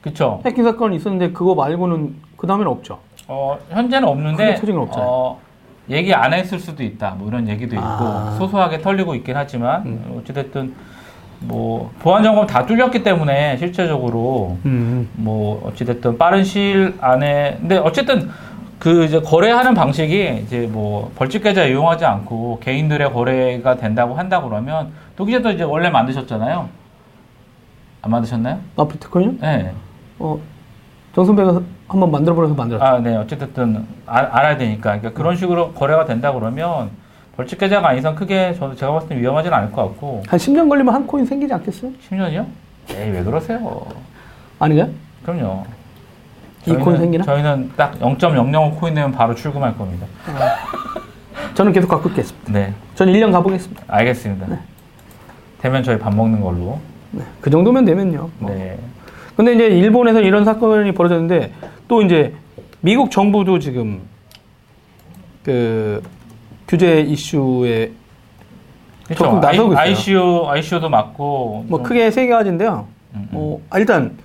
그쵸 0.00 0.40
해킹 0.46 0.62
사건이 0.62 0.94
있었는데 0.96 1.32
그거 1.32 1.56
말고는 1.56 2.14
그 2.36 2.46
다음에는 2.46 2.70
없죠. 2.70 3.00
어, 3.26 3.58
현재는 3.70 4.06
없는데. 4.06 4.60
어, 4.96 5.40
얘기 5.90 6.14
안 6.14 6.32
했을 6.32 6.58
수도 6.60 6.82
있다 6.84 7.16
뭐 7.18 7.26
이런 7.28 7.48
얘기도 7.48 7.74
있고 7.74 7.84
아. 7.86 8.36
소소하게 8.38 8.78
털리고 8.80 9.16
있긴 9.16 9.36
하지만 9.36 9.82
음. 9.86 10.18
어찌됐든 10.20 10.72
뭐 11.46 11.90
보안 12.00 12.22
점검 12.22 12.46
다 12.46 12.64
뚫렸기 12.64 13.02
때문에 13.02 13.56
실제적으로 13.58 14.56
음. 14.64 15.08
뭐 15.14 15.62
어찌됐든 15.68 16.18
빠른 16.18 16.42
시일 16.44 16.94
안에 17.00 17.58
근데 17.60 17.76
어쨌든 17.76 18.30
그 18.78 19.04
이제 19.04 19.20
거래하는 19.20 19.74
방식이 19.74 20.42
이제 20.44 20.68
뭐 20.70 21.10
벌집 21.16 21.42
계좌 21.42 21.64
이용하지 21.64 22.04
않고 22.04 22.60
개인들의 22.60 23.12
거래가 23.12 23.76
된다고 23.76 24.14
한다 24.14 24.42
그러면 24.42 24.92
독기자도 25.16 25.52
이제 25.52 25.62
원래 25.64 25.90
만드셨잖아요. 25.90 26.68
안 28.02 28.10
만드셨나요? 28.10 28.58
아, 28.76 28.86
비트코인요? 28.86 29.34
네. 29.40 29.72
어, 30.18 30.38
정 31.14 31.24
선배가 31.24 31.60
한번 31.88 32.10
만들어보려서 32.10 32.54
만들었죠. 32.54 32.84
아, 32.84 32.98
네. 32.98 33.16
어쨌든 33.16 33.86
아- 34.06 34.28
알아야 34.30 34.58
되니까. 34.58 34.98
그러니까 34.98 35.12
그런 35.12 35.36
식으로 35.36 35.72
거래가 35.72 36.04
된다 36.04 36.32
그러면 36.32 36.90
벌집 37.36 37.58
계좌가 37.58 37.88
아닌 37.88 37.98
이상 37.98 38.14
크게 38.14 38.54
저도 38.54 38.74
제가 38.74 38.92
봤을 38.92 39.08
때 39.08 39.16
위험하진 39.18 39.52
않을 39.52 39.72
것 39.72 39.82
같고 39.88 40.22
한 40.26 40.38
10년 40.38 40.68
걸리면 40.68 40.94
한 40.94 41.06
코인 41.06 41.26
생기지 41.26 41.52
않겠어요? 41.52 41.92
10년이요? 42.10 42.46
에이 42.90 43.10
왜 43.10 43.22
그러세요? 43.24 43.86
아닌가요? 44.58 44.90
그럼요. 45.24 45.64
이 46.66 46.72
코인 46.72 46.98
생기나? 46.98 47.24
저희는 47.24 47.72
딱 47.76 47.98
0.005 47.98 48.78
코인 48.78 48.94
내면 48.94 49.12
바로 49.12 49.34
출금할 49.34 49.76
겁니다. 49.76 50.06
저는 51.54 51.72
계속 51.72 51.88
갖고 51.88 52.08
있겠습니다. 52.10 52.52
네, 52.52 52.72
저는 52.94 53.12
1년 53.12 53.32
가보겠습니다. 53.32 53.82
알겠습니다. 53.86 54.46
되면 55.60 55.82
저희 55.82 55.98
밥 55.98 56.14
먹는 56.14 56.40
걸로. 56.40 56.78
네. 57.10 57.22
그 57.40 57.50
정도면 57.50 57.84
되면요. 57.84 58.30
뭐. 58.38 58.50
네. 58.50 58.78
근데 59.36 59.54
이제 59.54 59.66
일본에서 59.66 60.20
이런 60.20 60.44
사건이 60.44 60.92
벌어졌는데 60.92 61.52
또 61.88 62.02
이제 62.02 62.34
미국 62.80 63.10
정부도 63.10 63.58
지금 63.58 64.00
그 65.42 66.02
규제 66.74 67.00
이슈에 67.02 67.92
그렇죠. 69.04 69.24
적극 69.24 69.40
나서고 69.40 69.72
있어요. 69.74 69.78
ICO, 69.82 70.48
ICO도 70.48 70.88
맞고. 70.88 71.64
뭐 71.68 71.78
좀- 71.78 71.82
크게 71.86 72.10
세 72.10 72.26
가지인데요. 72.26 72.86
음, 73.14 73.18
음. 73.20 73.28
뭐 73.30 73.62
아, 73.70 73.78
일단 73.78 74.16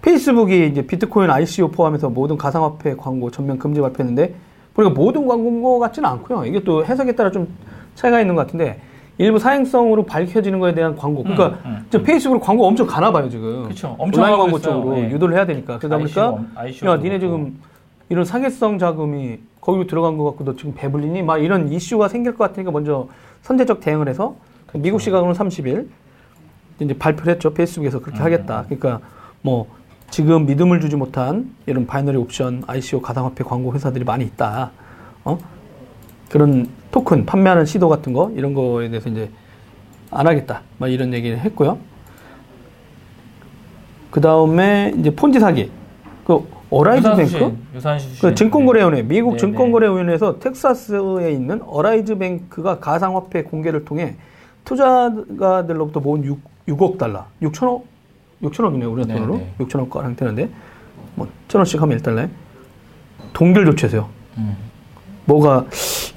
페이스북이 0.00 0.68
이제 0.68 0.86
비트코인 0.86 1.28
ICO 1.30 1.68
포함해서 1.70 2.08
모든 2.08 2.38
가상화폐 2.38 2.94
광고 2.96 3.30
전면 3.30 3.58
금지 3.58 3.80
발표했는데 3.80 4.34
보니까 4.74 4.94
모든 4.94 5.26
광고인 5.26 5.62
것 5.62 5.78
같지는 5.80 6.08
않고요. 6.08 6.46
이게 6.46 6.62
또 6.62 6.84
해석에 6.84 7.12
따라 7.12 7.30
좀 7.30 7.48
차이가 7.94 8.20
있는 8.20 8.34
것 8.36 8.46
같은데 8.46 8.80
일부 9.18 9.38
사행성으로 9.40 10.04
밝혀지는 10.06 10.60
거에 10.60 10.72
대한 10.72 10.96
광고. 10.96 11.24
그러니까 11.24 11.48
음, 11.48 11.58
음, 11.66 11.84
이제 11.88 12.00
페이스북으로 12.02 12.40
광고 12.40 12.64
엄청 12.66 12.86
가나 12.86 13.10
봐요 13.12 13.28
지금. 13.28 13.68
그쵸. 13.68 13.96
엄청 13.98 14.22
온라인 14.22 14.38
광고 14.38 14.56
있어요. 14.56 14.72
쪽으로 14.74 14.98
예. 15.00 15.10
유도를 15.10 15.34
해야 15.36 15.44
되니까. 15.44 15.78
그러다 15.78 15.98
보니까 15.98 16.38
ICO, 16.54 16.88
야도 16.92 17.02
니네. 17.02 17.18
지금 17.18 17.58
이런 18.08 18.24
사기성 18.24 18.78
자금이 18.78 19.38
거기로 19.60 19.86
들어간 19.86 20.16
것 20.16 20.24
같고 20.24 20.44
너 20.44 20.56
지금 20.56 20.74
배불리니? 20.74 21.22
막 21.22 21.38
이런 21.38 21.72
이슈가 21.72 22.08
생길 22.08 22.34
것 22.34 22.44
같으니까 22.44 22.70
먼저 22.70 23.08
선제적 23.42 23.80
대응을 23.80 24.08
해서 24.08 24.36
미국 24.74 25.00
시각으로는 25.00 25.38
30일 25.38 25.88
이제 26.80 26.96
발표를 26.96 27.34
했죠. 27.34 27.52
페이스북에서 27.54 28.00
그렇게 28.00 28.20
음. 28.20 28.24
하겠다. 28.24 28.64
그러니까 28.64 29.00
뭐 29.42 29.66
지금 30.10 30.46
믿음을 30.46 30.80
주지 30.80 30.96
못한 30.96 31.54
이런 31.66 31.86
binary 31.86 32.16
option, 32.16 32.64
ICO 32.66 33.02
가상화폐 33.02 33.44
광고 33.44 33.74
회사들이 33.74 34.04
많이 34.04 34.24
있다. 34.24 34.70
어? 35.24 35.38
그런 36.30 36.68
토큰 36.90 37.26
판매하는 37.26 37.66
시도 37.66 37.88
같은 37.88 38.12
거 38.12 38.30
이런 38.34 38.54
거에 38.54 38.88
대해서 38.88 39.08
이제 39.08 39.30
안 40.10 40.26
하겠다. 40.26 40.62
막 40.78 40.88
이런 40.88 41.12
얘기를 41.12 41.38
했고요. 41.38 41.78
그 44.10 44.20
다음에 44.20 44.94
이제 44.98 45.14
폰지 45.14 45.40
사기. 45.40 45.70
그 46.24 46.46
어라이즈 46.70 47.06
유사수신, 47.06 47.38
뱅크? 47.38 47.56
유사수신. 47.74 48.28
그 48.28 48.34
증권거래위원회, 48.34 49.02
미국 49.02 49.32
네, 49.32 49.38
증권거래위원회에서 49.38 50.38
텍사스에 50.38 51.32
있는 51.32 51.62
어라이즈 51.62 52.18
뱅크가 52.18 52.78
가상화폐 52.78 53.44
공개를 53.44 53.84
통해 53.84 54.16
투자가들로부터 54.64 56.00
모은 56.00 56.24
6, 56.24 56.38
6억 56.68 56.98
달러, 56.98 57.24
6천억, 57.42 57.82
6천억이네요, 58.42 58.92
우리 58.92 59.06
네, 59.06 59.14
돈으로. 59.14 59.38
네. 59.38 59.54
6천억 59.60 59.88
가량 59.88 60.14
되는데, 60.14 60.50
뭐, 61.14 61.26
천원씩 61.48 61.80
하면 61.80 61.98
1달러에. 61.98 62.28
동결 63.32 63.64
조치해서요. 63.64 64.08
음. 64.36 64.56
뭐가, 65.24 65.64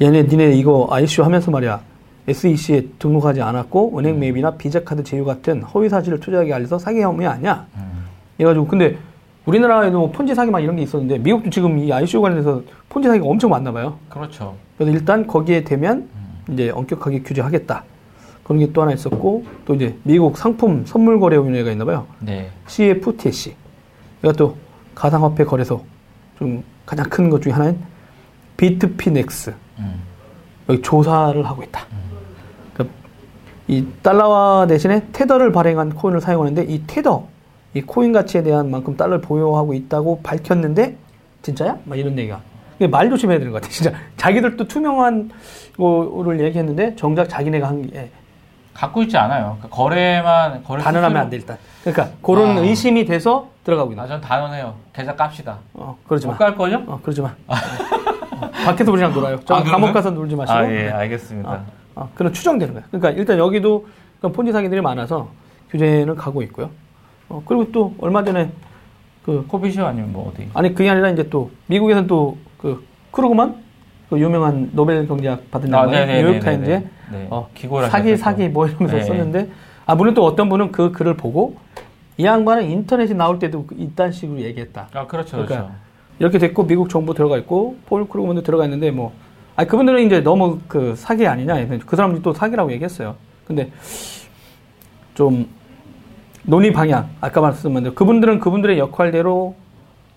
얘네, 0.01 0.23
니네 0.23 0.53
이거 0.55 0.87
ICO 0.91 1.23
하면서 1.23 1.49
말이야. 1.49 1.79
SEC에 2.27 2.87
등록하지 2.99 3.41
않았고, 3.41 3.97
은행 3.97 4.19
맵이나 4.19 4.51
비자 4.57 4.83
카드 4.83 5.03
제휴 5.03 5.23
같은 5.23 5.63
허위 5.63 5.87
사실을 5.87 6.19
투자하게 6.19 6.53
알려서 6.53 6.77
사기 6.77 7.01
혐의 7.01 7.27
아니야. 7.27 7.65
음. 7.75 8.05
이래가지고 8.37 8.67
근데 8.67 8.97
우리나라에도 9.45 9.99
뭐 9.99 10.11
폰지 10.11 10.35
사기 10.35 10.51
막 10.51 10.59
이런 10.59 10.75
게 10.75 10.83
있었는데 10.83 11.17
미국도 11.19 11.49
지금 11.49 11.77
이 11.79 11.91
ICO 11.91 12.21
관련해서 12.21 12.61
폰지 12.89 13.07
사기가 13.07 13.25
엄청 13.25 13.49
많나 13.49 13.71
봐요. 13.71 13.97
그렇죠. 14.09 14.55
그래서 14.77 14.91
일단 14.93 15.25
거기에 15.25 15.63
되면 15.63 16.07
이제 16.51 16.69
엄격하게 16.69 17.21
규제하겠다. 17.23 17.83
그런 18.43 18.59
게 18.59 18.71
또 18.73 18.81
하나 18.81 18.91
있었고 18.93 19.45
또 19.65 19.73
이제 19.75 19.95
미국 20.03 20.37
상품 20.37 20.85
선물 20.85 21.19
거래 21.19 21.37
위원회가 21.37 21.71
있나 21.71 21.85
봐요. 21.85 22.05
네. 22.19 22.49
CFTC. 22.67 23.55
이가 24.23 24.33
또 24.33 24.55
가상화폐 24.93 25.43
거래소 25.45 25.83
좀 26.37 26.63
가장 26.85 27.09
큰 27.09 27.29
것 27.29 27.41
중에 27.41 27.53
하나인 27.53 27.79
비트피넥스. 28.57 29.53
음. 29.79 30.01
여기 30.69 30.81
조사를 30.81 31.43
하고 31.45 31.63
있다. 31.63 31.85
그러니까 32.73 32.95
이 33.67 33.85
달러화 34.03 34.67
대신에 34.67 35.07
테더를 35.11 35.51
발행한 35.51 35.95
코인을 35.95 36.21
사용하는데 36.21 36.63
이 36.71 36.83
테더, 36.85 37.27
이 37.73 37.81
코인 37.81 38.11
가치에 38.11 38.43
대한 38.43 38.69
만큼 38.69 38.97
달러를 38.97 39.21
보유하고 39.21 39.73
있다고 39.73 40.21
밝혔는데 40.21 40.97
진짜야? 41.41 41.77
막 41.85 41.97
이런 41.97 42.17
얘기가. 42.17 42.39
말 42.89 43.09
조심해야 43.09 43.37
되는 43.37 43.51
것 43.51 43.61
같아. 43.61 43.71
진짜 43.71 43.93
자기들도 44.17 44.67
투명한 44.67 45.29
거를 45.77 46.39
얘기했는데 46.41 46.95
정작 46.95 47.29
자기네가 47.29 47.67
한 47.67 47.81
게 47.83 48.09
갖고 48.73 49.03
있지 49.03 49.17
않아요. 49.17 49.57
그러니까 49.59 49.67
거래만 49.69 50.63
거래 50.63 50.81
단언하면 50.81 51.17
안돼 51.23 51.35
일단. 51.37 51.57
그러니까 51.83 52.15
그런 52.21 52.57
아. 52.57 52.61
의심이 52.61 53.05
돼서 53.05 53.49
들어가고 53.65 53.91
있는. 53.91 54.03
아, 54.03 54.07
전 54.07 54.19
단언해요. 54.21 54.73
계좌 54.93 55.13
깝시다. 55.15 55.59
어, 55.73 55.97
그러지 56.07 56.25
마. 56.25 56.33
못 56.33 56.39
갈 56.39 56.55
거죠? 56.55 56.81
어, 56.87 56.99
그러지 57.01 57.21
마. 57.21 57.35
어, 57.47 58.49
밖에서 58.65 58.91
우리랑 58.91 59.13
놀아요. 59.13 59.39
저 59.45 59.55
아, 59.55 59.63
감옥? 59.63 59.91
가서 59.93 60.09
놀지 60.11 60.35
마시고. 60.35 60.57
아, 60.57 60.63
예, 60.65 60.83
네. 60.85 60.89
알겠습니다. 60.89 61.49
아, 61.51 61.65
아, 61.95 62.07
그런 62.15 62.31
추정되는 62.33 62.73
거야. 62.73 62.83
그러니까 62.89 63.11
일단 63.11 63.37
여기도 63.37 63.87
그런 64.19 64.31
폰지 64.31 64.51
사기들이 64.53 64.79
많아서 64.81 65.29
규제는 65.69 66.15
가고 66.15 66.41
있고요. 66.43 66.69
어, 67.31 67.41
그리고 67.45 67.71
또 67.71 67.93
얼마 67.99 68.23
전에 68.23 68.51
그 69.23 69.45
코비쇼 69.47 69.85
아니면 69.85 70.11
뭐 70.11 70.31
어디? 70.33 70.47
아니 70.53 70.73
그게 70.73 70.89
아니라 70.89 71.09
이제 71.09 71.29
또 71.29 71.51
미국에서는 71.67 72.07
또그 72.07 72.83
크루그만 73.11 73.55
그 74.09 74.19
유명한 74.19 74.69
노벨 74.73 75.07
경제학 75.07 75.49
받은 75.49 75.73
아, 75.73 75.79
양반이 75.79 75.91
네네네네네. 75.97 76.29
뉴욕 76.29 76.43
타임즈에 76.43 76.83
네. 77.11 77.27
어, 77.29 77.49
기고를 77.53 77.89
사기. 77.89 78.17
사기 78.17 78.49
뭐 78.49 78.67
이러면서 78.67 78.97
네. 78.97 79.03
썼는데 79.03 79.49
아 79.85 79.95
물론 79.95 80.13
또 80.13 80.25
어떤 80.25 80.49
분은 80.49 80.71
그 80.71 80.91
글을 80.91 81.15
보고 81.15 81.55
이 82.17 82.25
양반은 82.25 82.69
인터넷에 82.69 83.13
나올 83.13 83.39
때도 83.39 83.65
그 83.65 83.75
이딴 83.77 84.11
식으로 84.11 84.41
얘기했다. 84.41 84.89
아, 84.93 85.07
그렇죠. 85.07 85.37
그러니까 85.37 85.55
그렇죠. 85.55 85.71
이렇게 86.19 86.37
됐고 86.37 86.67
미국 86.67 86.89
정부 86.89 87.13
들어가 87.13 87.37
있고 87.37 87.77
폴 87.85 88.07
크루그만도 88.07 88.43
들어가 88.43 88.65
있는데 88.65 88.91
뭐 88.91 89.13
아니 89.55 89.67
그분들은 89.67 90.05
이제 90.05 90.19
너무 90.21 90.59
그 90.67 90.95
사기 90.95 91.25
아니냐 91.25 91.67
그 91.85 91.95
사람들이 91.95 92.21
또 92.21 92.33
사기라고 92.33 92.71
얘기했어요. 92.73 93.15
근데 93.45 93.71
좀 95.13 95.47
논의 96.43 96.71
방향 96.73 97.09
아까 97.21 97.41
말씀드린 97.41 97.83
대로 97.83 97.95
그분들은 97.95 98.39
그분들의 98.39 98.77
역할대로 98.79 99.55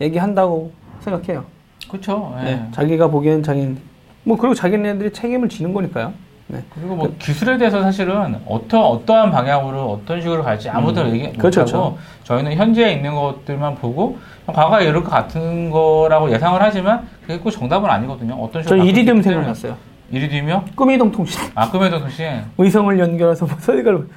얘기한다고 0.01 0.73
생각해요. 1.01 1.45
그렇죠. 1.91 2.35
예. 2.41 2.45
네, 2.45 2.69
자기가 2.73 3.09
보기엔 3.09 3.43
자기 3.43 3.77
뭐 4.25 4.37
그리고 4.37 4.55
자기네들이 4.55 5.13
책임을 5.13 5.49
지는 5.49 5.75
거니까요. 5.75 6.13
네. 6.47 6.63
그리고 6.75 6.95
뭐 6.95 7.15
기술에 7.19 7.57
대해서 7.57 7.83
사실은 7.83 8.37
어떠 8.47 8.89
어떠한 8.89 9.31
방향으로 9.31 9.93
어떤 9.93 10.21
식으로 10.21 10.43
갈지 10.43 10.69
아무도 10.69 11.03
음. 11.03 11.15
얘기 11.15 11.33
그렇죠, 11.39 11.61
못하고 11.61 11.99
저희는 12.25 12.55
현재에 12.55 12.93
있는 12.93 13.15
것들만 13.15 13.77
보고 13.77 14.19
과거에 14.47 14.85
이럴 14.85 15.03
것 15.03 15.11
같은 15.11 15.71
거라고 15.71 16.31
예상을 16.31 16.61
하지만 16.61 17.07
그게 17.23 17.39
꼭 17.39 17.51
정답은 17.51 17.89
아니거든요. 17.89 18.35
어떤 18.35 18.63
식으로 18.63 18.79
저 18.79 18.85
때문에. 19.23 19.23
생각났어요. 19.23 19.77
이리듐이요? 20.11 20.65
꿈이동 20.77 21.11
통신 21.11 21.41
아 21.55 21.71
꿈에도 21.71 21.99
통신 21.99 22.27
의성을 22.59 22.99
연결해서 22.99 23.47
뭐 23.47 23.57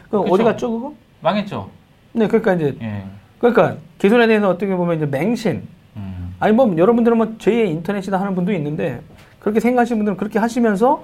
그 0.09 0.21
그쵸. 0.21 0.33
어디 0.33 0.43
갔죠 0.43 0.69
그거? 0.71 0.93
망했죠. 1.21 1.69
네, 2.17 2.27
그러니까 2.27 2.53
이제 2.53 2.75
예. 2.81 3.03
그러니까 3.39 3.75
기술에 3.99 4.27
대해서 4.27 4.49
어떻게 4.49 4.75
보면 4.75 4.97
이제 4.97 5.05
맹신 5.05 5.61
음. 5.97 6.35
아니 6.39 6.53
뭐 6.53 6.73
여러분들은 6.75 7.17
뭐 7.17 7.27
제2의 7.37 7.67
인터넷이다 7.69 8.19
하는 8.19 8.35
분도 8.35 8.51
있는데 8.53 9.01
그렇게 9.39 9.59
생각하시는 9.59 9.99
분들은 9.99 10.17
그렇게 10.17 10.39
하시면서 10.39 11.03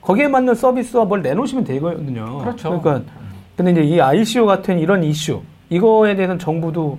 거기에 0.00 0.28
맞는 0.28 0.54
서비스와 0.54 1.04
뭘 1.04 1.22
내놓으시면 1.22 1.64
되거든요. 1.64 2.38
그렇죠. 2.38 2.80
그러니까 2.80 3.12
근데 3.56 3.72
이제 3.72 3.82
이 3.82 4.00
ICO 4.00 4.46
같은 4.46 4.78
이런 4.78 5.02
이슈 5.02 5.42
이거에 5.70 6.14
대해서는 6.14 6.38
정부도 6.38 6.98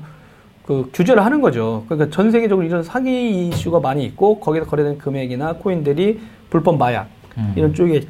그 0.66 0.90
규제를 0.94 1.24
하는 1.26 1.42
거죠. 1.42 1.84
그러니까 1.88 2.16
전 2.16 2.32
세계적으로 2.32 2.66
이런 2.66 2.84
사기 2.84 3.48
이슈가 3.48 3.80
많이 3.80 4.06
있고 4.06 4.40
거기서 4.40 4.66
거래된 4.66 4.98
금액이나 4.98 5.54
코인들이 5.54 6.20
불법 6.50 6.78
마약 6.78 7.08
음. 7.38 7.54
이런 7.56 7.74
쪽에 7.74 8.02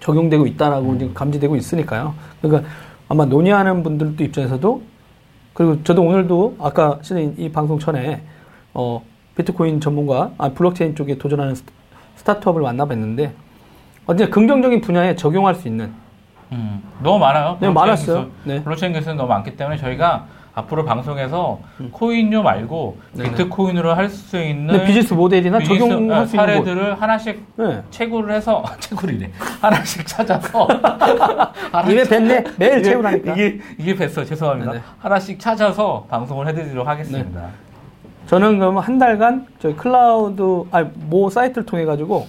적용되고 0.00 0.46
있다라고 0.46 0.98
지금 0.98 1.14
감지되고 1.14 1.56
있으니까요. 1.56 2.14
그러니까 2.40 2.68
아마 3.12 3.26
논의하는 3.26 3.82
분들도 3.82 4.24
입장에서도 4.24 4.82
그리고 5.52 5.84
저도 5.84 6.02
오늘도 6.02 6.56
아까 6.58 6.98
시즌 7.02 7.38
이 7.38 7.52
방송 7.52 7.78
전에 7.78 8.22
어 8.72 9.02
비트코인 9.36 9.82
전문가 9.82 10.30
아 10.38 10.48
블록체인 10.48 10.94
쪽에 10.94 11.18
도전하는 11.18 11.54
스- 11.54 11.62
스타트업을 12.16 12.62
만나뵀는데 12.62 13.32
어제 14.06 14.28
긍정적인 14.30 14.80
분야에 14.80 15.14
적용할 15.14 15.54
수 15.54 15.68
있는 15.68 15.92
음, 16.52 16.82
너무 17.02 17.18
많아요. 17.18 17.58
네, 17.60 17.68
블록체인 17.68 17.74
많았어요. 17.74 18.26
네. 18.44 18.62
블록체인 18.64 18.94
기술이 18.94 19.14
너무 19.14 19.28
많기 19.28 19.58
때문에 19.58 19.76
저희가 19.76 20.26
앞으로 20.54 20.84
방송에서 20.84 21.60
코인료 21.92 22.42
말고 22.42 22.98
음. 23.14 23.16
네네. 23.18 23.30
비트코인으로 23.30 23.94
할 23.94 24.10
수 24.10 24.38
있는 24.38 24.84
비즈니스 24.84 25.14
모델이나 25.14 25.58
비즈니스, 25.58 25.84
적용할 25.88 26.18
아, 26.18 26.26
수 26.26 26.36
있는 26.36 26.46
곳. 26.46 26.52
사례들을 26.52 27.00
하나씩 27.00 27.46
네. 27.56 27.82
채굴을 27.90 28.34
해서 28.34 28.62
채굴이래 28.78 29.30
하나씩 29.62 30.06
찾아서 30.06 30.68
입에 31.90 32.04
뱉네 32.04 32.44
매일 32.58 32.72
이게- 32.80 32.82
채우라니까. 32.82 33.32
이게 33.32 33.58
이게 33.78 33.94
뵀어 33.96 34.26
죄송합니다 34.26 34.72
네네. 34.72 34.84
하나씩 34.98 35.40
찾아서 35.40 36.04
방송을 36.10 36.46
해드리도록 36.48 36.86
하겠습니다 36.86 37.48
저는 38.26 38.58
그럼 38.58 38.78
한 38.78 38.98
달간 38.98 39.46
저희 39.58 39.74
클라우드 39.74 40.64
아니 40.70 40.88
모 41.08 41.30
사이트를 41.30 41.64
통해 41.64 41.84
가지고 41.86 42.28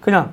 그냥 0.00 0.32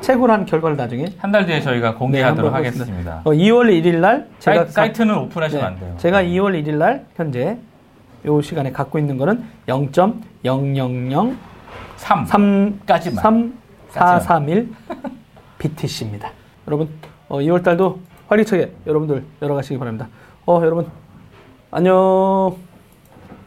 채굴한 0.00 0.46
결과를 0.46 0.76
나중에 0.76 1.06
한 1.18 1.32
달 1.32 1.46
뒤에 1.46 1.60
저희가 1.60 1.94
공개하도록 1.94 2.52
한번 2.52 2.66
하겠습니다. 2.66 3.22
어, 3.24 3.30
2월 3.32 3.70
1일 3.70 3.96
날 3.96 4.28
제가 4.38 4.64
사이, 4.66 4.72
사이 4.72 4.92
트는 4.92 5.16
오픈하시면 5.18 5.60
네, 5.62 5.66
안 5.66 5.78
돼요. 5.80 5.94
제가 5.98 6.22
2월 6.22 6.62
1일 6.64 6.74
날 6.76 7.06
현재 7.16 7.58
요 8.24 8.40
시간에 8.42 8.72
갖고 8.72 8.98
있는 8.98 9.16
거는 9.16 9.44
0.0003 9.66 11.36
3 12.26 12.80
까지만. 12.86 13.52
3431 13.90 14.74
BTC입니다. 15.58 16.30
여러분, 16.66 16.88
어, 17.28 17.38
2월 17.38 17.62
달도 17.64 17.98
활기차게 18.28 18.72
여러분들 18.86 19.24
열어가시기 19.40 19.78
바랍니다. 19.78 20.08
어, 20.44 20.60
여러분, 20.62 20.86
안녕. 21.70 22.56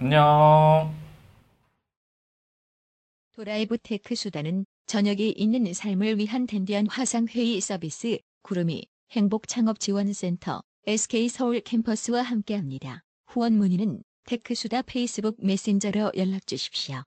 안녕. 0.02 0.90
도라이브 3.36 3.78
테크 3.78 4.16
수다는 4.16 4.66
저녁이 4.90 5.36
있는 5.38 5.72
삶을 5.72 6.18
위한 6.18 6.48
댄디한 6.48 6.88
화상 6.88 7.28
회의 7.28 7.62
서비스 7.62 8.18
구루미 8.42 8.88
행복 9.12 9.48
창업 9.48 9.80
지원센터 9.80 10.64
SK 10.88 11.30
서울 11.30 11.62
캠퍼스와 11.62 12.24
함께합니다. 12.24 13.04
후원 13.28 13.54
문의는 13.54 14.02
테크 14.24 14.56
수다 14.56 14.82
페이스북 14.82 15.46
메신저로 15.46 16.14
연락 16.18 16.48
주십시오. 16.48 17.04